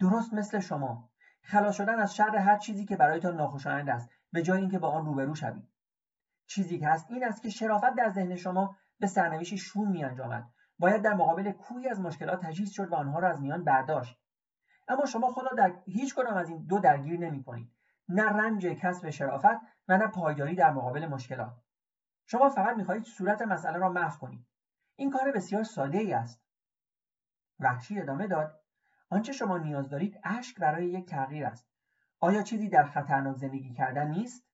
درست 0.00 0.34
مثل 0.34 0.58
شما. 0.58 1.10
خلاص 1.42 1.76
شدن 1.76 1.98
از 1.98 2.16
شر 2.16 2.36
هر 2.36 2.56
چیزی 2.56 2.84
که 2.84 2.96
برایتان 2.96 3.36
ناخوشایند 3.36 3.90
است 3.90 4.10
به 4.32 4.42
جای 4.42 4.60
اینکه 4.60 4.78
با 4.78 4.90
آن 4.90 5.06
روبرو 5.06 5.34
شوید. 5.34 5.68
چیزی 6.46 6.78
که 6.78 6.88
هست 6.88 7.10
این 7.10 7.24
است 7.24 7.42
که 7.42 7.50
شرافت 7.50 7.94
در 7.94 8.08
ذهن 8.08 8.36
شما 8.36 8.76
به 9.00 9.06
سرنوشتی 9.06 9.58
شوم 9.58 9.90
می 9.90 10.04
انجامد 10.04 10.50
باید 10.78 11.02
در 11.02 11.14
مقابل 11.14 11.52
کوی 11.52 11.88
از 11.88 12.00
مشکلات 12.00 12.46
تجهیز 12.46 12.70
شد 12.70 12.92
و 12.92 12.94
آنها 12.94 13.18
را 13.18 13.28
از 13.28 13.40
میان 13.40 13.64
برداشت. 13.64 14.18
اما 14.88 15.06
شما 15.06 15.28
خود 15.28 15.44
را 15.44 15.56
در 15.56 15.82
هیچ 15.86 16.14
کدام 16.14 16.34
از 16.34 16.48
این 16.48 16.66
دو 16.66 16.78
درگیر 16.78 17.20
نمی 17.20 17.44
کنید 17.44 17.72
نه 18.08 18.22
رنج 18.22 18.66
کسب 18.66 19.10
شرافت 19.10 19.60
و 19.88 19.96
نه 19.96 20.06
پایداری 20.06 20.54
در 20.54 20.70
مقابل 20.70 21.06
مشکلات. 21.06 21.60
شما 22.26 22.48
فقط 22.48 22.76
می‌خواهید 22.76 23.04
صورت 23.04 23.42
مسئله 23.42 23.78
را 23.78 23.88
محو 23.88 24.18
کنید. 24.18 24.46
این 24.96 25.10
کار 25.10 25.32
بسیار 25.32 25.62
ساده 25.62 25.98
ای 25.98 26.12
است. 26.12 26.42
وحشی 27.60 28.00
ادامه 28.00 28.26
داد. 28.26 28.60
آنچه 29.10 29.32
شما 29.32 29.58
نیاز 29.58 29.88
دارید 29.88 30.20
اشک 30.24 30.58
برای 30.58 30.86
یک 30.86 31.08
تغییر 31.08 31.46
است. 31.46 31.68
آیا 32.20 32.42
چیزی 32.42 32.68
در 32.68 32.84
خطرناک 32.84 33.36
زندگی 33.36 33.72
کردن 33.72 34.08
نیست؟ 34.08 34.48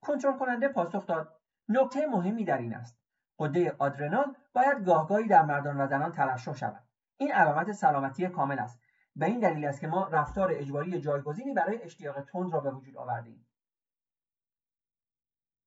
کنترل 0.00 0.38
کننده 0.38 0.68
پاسخ 0.68 1.06
داد. 1.06 1.40
نکته 1.68 2.06
مهمی 2.06 2.44
در 2.44 2.58
این 2.58 2.74
است. 2.74 3.00
قده 3.38 3.76
آدرنال 3.78 4.36
باید 4.52 4.84
گاهگاهی 4.84 5.28
در 5.28 5.42
مردان 5.42 5.80
و 5.80 5.86
زنان 5.86 6.12
ترشح 6.12 6.54
شود. 6.54 6.84
این 7.16 7.32
علامت 7.32 7.72
سلامتی 7.72 8.28
کامل 8.28 8.58
است. 8.58 8.80
به 9.16 9.26
این 9.26 9.40
دلیل 9.40 9.64
است 9.64 9.80
که 9.80 9.86
ما 9.86 10.08
رفتار 10.08 10.52
اجباری 10.52 11.00
جایگزینی 11.00 11.54
برای 11.54 11.82
اشتیاق 11.82 12.20
تند 12.20 12.52
را 12.52 12.60
به 12.60 12.70
وجود 12.70 12.96
آوردیم. 12.96 13.46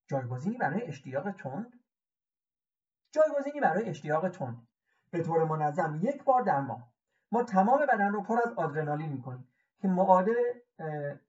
جایگزینی 0.08 0.58
برای 0.58 0.84
اشتیاق 0.84 1.32
تند؟ 1.32 1.80
جایگزینی 3.12 3.60
برای 3.60 3.90
اشتیاق 3.90 4.30
تند. 4.30 4.68
به 5.12 5.24
طور 5.24 5.44
منظم 5.44 6.00
یک 6.02 6.24
بار 6.24 6.42
در 6.42 6.60
ماه. 6.60 6.92
ما 7.32 7.44
تمام 7.44 7.86
بدن 7.86 8.12
رو 8.12 8.22
پر 8.22 8.40
از 8.46 8.54
آدرنالین 8.54 9.10
می‌کنیم 9.10 9.48
که 9.82 9.88
معادل 9.88 10.36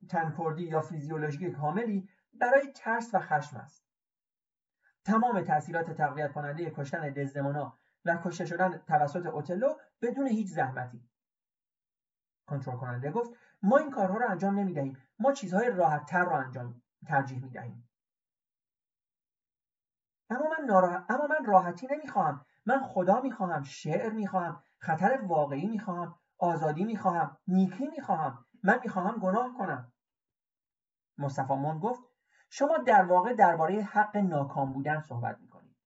تنکردی 0.08 0.62
یا 0.62 0.80
فیزیولوژی 0.80 1.50
کاملی 1.50 2.08
برای 2.32 2.72
ترس 2.72 3.14
و 3.14 3.18
خشم 3.18 3.56
است. 3.56 3.86
تمام 5.04 5.40
تاثیرات 5.40 5.90
تقویت 5.90 6.32
کننده 6.32 6.70
کشتن 6.70 7.12
دزدمونا 7.12 7.78
و 8.04 8.16
کشته 8.24 8.44
شدن 8.44 8.78
توسط 8.78 9.26
اوتلو 9.26 9.74
بدون 10.02 10.26
هیچ 10.26 10.48
زحمتی. 10.48 11.09
کنترل 12.50 12.76
کننده 12.76 13.10
گفت 13.10 13.30
ما 13.62 13.76
این 13.76 13.90
کارها 13.90 14.16
رو 14.16 14.30
انجام 14.30 14.58
نمی 14.58 14.72
دهیم 14.72 14.98
ما 15.18 15.32
چیزهای 15.32 15.70
راحت 15.70 16.06
تر 16.06 16.24
رو 16.24 16.32
انجام 16.32 16.82
ترجیح 17.06 17.42
می 17.42 17.50
دهیم 17.50 17.88
اما 20.30 20.48
من, 20.48 20.64
ناراح... 20.66 21.04
اما 21.08 21.26
من 21.26 21.44
راحتی 21.44 21.86
نمی‌خواهم. 21.86 22.44
من 22.66 22.80
خدا 22.80 23.20
می‌خواهم 23.20 23.62
شعر 23.62 24.12
می‌خواهم 24.12 24.62
خطر 24.78 25.20
واقعی 25.22 25.66
می‌خواهم 25.66 26.18
آزادی 26.38 26.84
می‌خواهم 26.84 27.36
نیکی 27.48 27.88
می‌خواهم. 27.88 28.44
من 28.62 28.78
می‌خواهم 28.82 29.18
گناه 29.18 29.54
کنم. 29.58 29.92
مصطفی 31.18 31.54
مون 31.54 31.78
گفت 31.78 32.02
شما 32.50 32.78
در 32.78 33.04
واقع 33.04 33.32
درباره 33.32 33.82
حق 33.82 34.16
ناکام 34.16 34.72
بودن 34.72 35.00
صحبت 35.00 35.40
می‌کنید. 35.40 35.76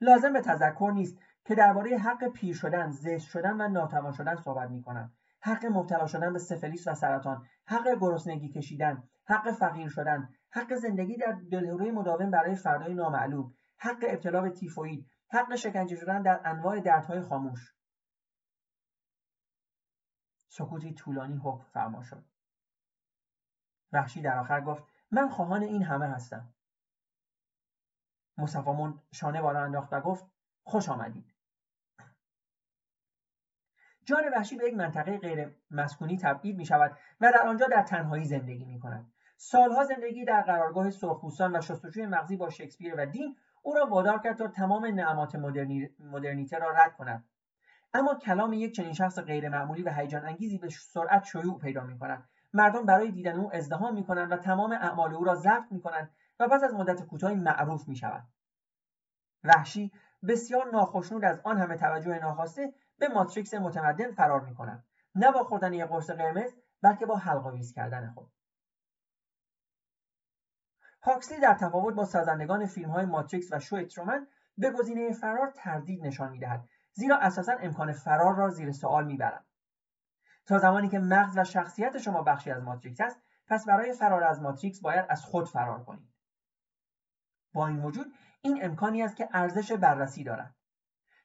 لازم 0.00 0.32
به 0.32 0.40
تذکر 0.40 0.90
نیست. 0.94 1.18
که 1.44 1.54
درباره 1.54 1.98
حق 1.98 2.28
پیر 2.28 2.54
شدن 2.54 2.90
زشت 2.90 3.28
شدن 3.28 3.60
و 3.60 3.68
ناتوان 3.68 4.12
شدن 4.12 4.36
صحبت 4.36 4.70
می‌کنم. 4.70 5.12
حق 5.40 5.66
مبتلا 5.66 6.06
شدن 6.06 6.32
به 6.32 6.38
سفلیس 6.38 6.88
و 6.88 6.94
سرطان 6.94 7.46
حق 7.66 7.98
گرسنگی 8.00 8.48
کشیدن 8.48 9.08
حق 9.24 9.50
فقیر 9.50 9.88
شدن 9.88 10.28
حق 10.50 10.74
زندگی 10.74 11.16
در 11.16 11.32
دلهوره 11.50 11.90
مداوم 11.90 12.30
برای 12.30 12.54
فردای 12.54 12.94
نامعلوم 12.94 13.54
حق 13.78 14.04
ابتلا 14.08 14.40
به 14.40 14.50
تیفوید 14.50 15.06
حق 15.30 15.54
شکنجه 15.54 15.96
شدن 15.96 16.22
در 16.22 16.40
انواع 16.44 16.80
دردهای 16.80 17.20
خاموش. 17.20 17.74
سکوتی 20.48 20.94
طولانی 20.94 21.36
حکم 21.36 21.64
فرما 21.64 22.02
شد. 22.02 22.24
وحشی 23.92 24.22
در 24.22 24.38
آخر 24.38 24.60
گفت 24.60 24.84
من 25.10 25.28
خواهان 25.28 25.62
این 25.62 25.82
همه 25.82 26.06
هستم. 26.06 26.54
مصفامون 28.38 29.00
شانه 29.12 29.42
بالا 29.42 29.60
انداخت 29.60 29.92
و 29.92 30.00
گفت 30.00 30.26
خوش 30.64 30.88
آمدید. 30.88 31.34
جان 34.04 34.22
وحشی 34.36 34.56
به 34.56 34.68
یک 34.68 34.74
منطقه 34.74 35.18
غیر 35.18 35.54
مسکونی 35.70 36.18
تبعید 36.18 36.56
می 36.56 36.66
شود 36.66 36.96
و 37.20 37.32
در 37.32 37.46
آنجا 37.46 37.66
در 37.66 37.82
تنهایی 37.82 38.24
زندگی 38.24 38.64
می 38.64 38.80
کند. 38.80 39.12
سالها 39.36 39.84
زندگی 39.84 40.24
در 40.24 40.42
قرارگاه 40.42 40.90
سرخپوستان 40.90 41.56
و 41.56 41.60
شستشوی 41.60 42.06
مغزی 42.06 42.36
با 42.36 42.50
شکسپیر 42.50 42.94
و 42.98 43.06
دین 43.06 43.36
او 43.62 43.74
را 43.74 43.86
وادار 43.86 44.18
کرد 44.18 44.36
تا 44.36 44.48
تمام 44.48 44.86
نعمات 44.86 45.34
مدرنی... 45.34 45.88
مدرنیته 45.98 46.58
را 46.58 46.70
رد 46.70 46.96
کند. 46.96 47.24
اما 47.94 48.14
کلام 48.14 48.52
یک 48.52 48.74
چنین 48.74 48.92
شخص 48.92 49.18
غیرمعمولی 49.18 49.82
و 49.82 49.92
هیجان 49.92 50.24
انگیزی 50.24 50.58
به 50.58 50.68
سرعت 50.68 51.24
شیوع 51.24 51.58
پیدا 51.58 51.84
می 51.84 51.98
کند 51.98 52.28
مردم 52.52 52.86
برای 52.86 53.10
دیدن 53.10 53.36
او 53.36 53.54
ازدهام 53.54 53.94
می 53.94 54.04
کنند 54.04 54.32
و 54.32 54.36
تمام 54.36 54.72
اعمال 54.72 55.14
او 55.14 55.24
را 55.24 55.34
ضبط 55.34 55.64
می 55.70 55.80
کنند 55.80 56.10
و 56.40 56.48
پس 56.48 56.62
از 56.64 56.74
مدت 56.74 57.06
کوتاهی 57.06 57.34
معروف 57.34 57.88
می 57.88 57.96
شود 57.96 58.22
وحشی 59.44 59.92
بسیار 60.28 60.70
ناخشنود 60.70 61.24
از 61.24 61.40
آن 61.44 61.58
همه 61.58 61.76
توجه 61.76 62.18
ناخواسته 62.18 62.74
به 62.98 63.08
ماتریکس 63.08 63.54
متمدن 63.54 64.12
فرار 64.12 64.40
می 64.40 64.54
کند 64.54 64.84
نه 65.14 65.32
با 65.32 65.44
خوردن 65.44 65.72
یک 65.72 65.84
قرص 65.84 66.10
قرمز 66.10 66.52
بلکه 66.82 67.06
با 67.06 67.16
حلقاویز 67.16 67.72
کردن 67.72 68.10
خود. 68.10 68.32
هاکسلی 71.02 71.40
در 71.40 71.54
تفاوت 71.54 71.94
با 71.94 72.04
سازندگان 72.04 72.66
فیلم 72.66 72.90
های 72.90 73.04
ماتریکس 73.04 73.52
و 73.52 73.58
شو 73.58 73.84
ترومن 73.84 74.26
به 74.58 74.70
گزینه 74.70 75.12
فرار 75.12 75.50
تردید 75.50 76.06
نشان 76.06 76.30
می‌دهد 76.30 76.68
زیرا 76.92 77.16
اساسا 77.16 77.52
امکان 77.52 77.92
فرار 77.92 78.34
را 78.34 78.48
زیر 78.48 78.72
سوال 78.72 79.04
می‌برد. 79.04 79.44
تا 80.46 80.58
زمانی 80.58 80.88
که 80.88 80.98
مغز 80.98 81.38
و 81.38 81.44
شخصیت 81.44 81.98
شما 81.98 82.22
بخشی 82.22 82.50
از 82.50 82.62
ماتریکس 82.62 83.00
است 83.00 83.22
پس 83.46 83.66
برای 83.66 83.92
فرار 83.92 84.24
از 84.24 84.42
ماتریکس 84.42 84.80
باید 84.80 85.06
از 85.08 85.24
خود 85.24 85.48
فرار 85.48 85.84
کنید. 85.84 86.11
با 87.52 87.66
این 87.66 87.82
وجود 87.82 88.06
این 88.42 88.64
امکانی 88.64 89.02
است 89.02 89.16
که 89.16 89.28
ارزش 89.32 89.72
بررسی 89.72 90.24
دارد. 90.24 90.54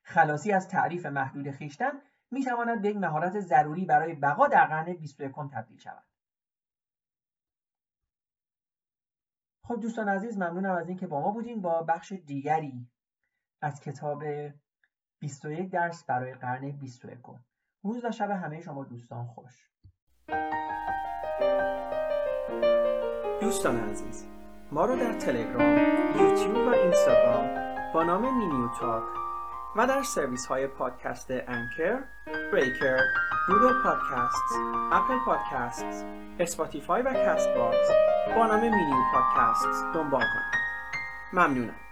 خلاصی 0.03 0.51
از 0.51 0.67
تعریف 0.67 1.05
محدود 1.05 1.51
خیشتن 1.51 1.91
می‌تواند 2.31 2.81
به 2.81 2.89
یک 2.89 2.97
مهارت 2.97 3.39
ضروری 3.39 3.85
برای 3.85 4.13
بقا 4.13 4.47
در 4.47 4.65
قرن 4.65 4.93
21 4.93 5.31
تبدیل 5.51 5.77
شود. 5.77 6.03
خب 9.63 9.79
دوستان 9.81 10.09
عزیز 10.09 10.37
ممنونم 10.37 10.75
از 10.75 10.87
اینکه 10.87 11.07
با 11.07 11.21
ما 11.21 11.31
بودیم 11.31 11.61
با 11.61 11.83
بخش 11.83 12.11
دیگری 12.11 12.87
از 13.61 13.81
کتاب 13.81 14.23
21 15.19 15.71
درس 15.71 16.03
برای 16.05 16.33
قرن 16.33 16.71
21 16.71 17.19
روز 17.83 18.05
و 18.05 18.11
شب 18.11 18.29
همه 18.29 18.61
شما 18.61 18.83
دوستان 18.83 19.27
خوش. 19.27 19.69
دوستان 23.41 23.77
عزیز 23.89 24.36
ما 24.71 24.85
رو 24.85 24.95
در 24.95 25.13
تلگرام، 25.13 25.77
یوتیوب 26.19 26.55
و 26.55 26.69
اینستاگرام 26.69 27.49
با 27.93 28.03
نام 28.03 28.37
مینیو 28.37 28.67
تاک 28.79 29.03
و 29.75 29.87
در 29.87 30.03
سرویس 30.03 30.45
های 30.45 30.67
پادکست 30.67 31.31
Anchor، 31.31 31.99
Breaker، 32.53 32.99
Google 33.47 33.83
Podcast، 33.83 34.53
Apple 34.91 35.19
Podcast، 35.25 36.05
Spotify 36.39 37.01
و 37.01 37.13
Castbox 37.13 37.89
با 38.35 38.45
نام 38.45 38.59
مینیو 38.61 39.03
پادکست 39.13 39.85
دنبال 39.93 40.21
کنید. 40.21 40.61
ممنونم. 41.33 41.86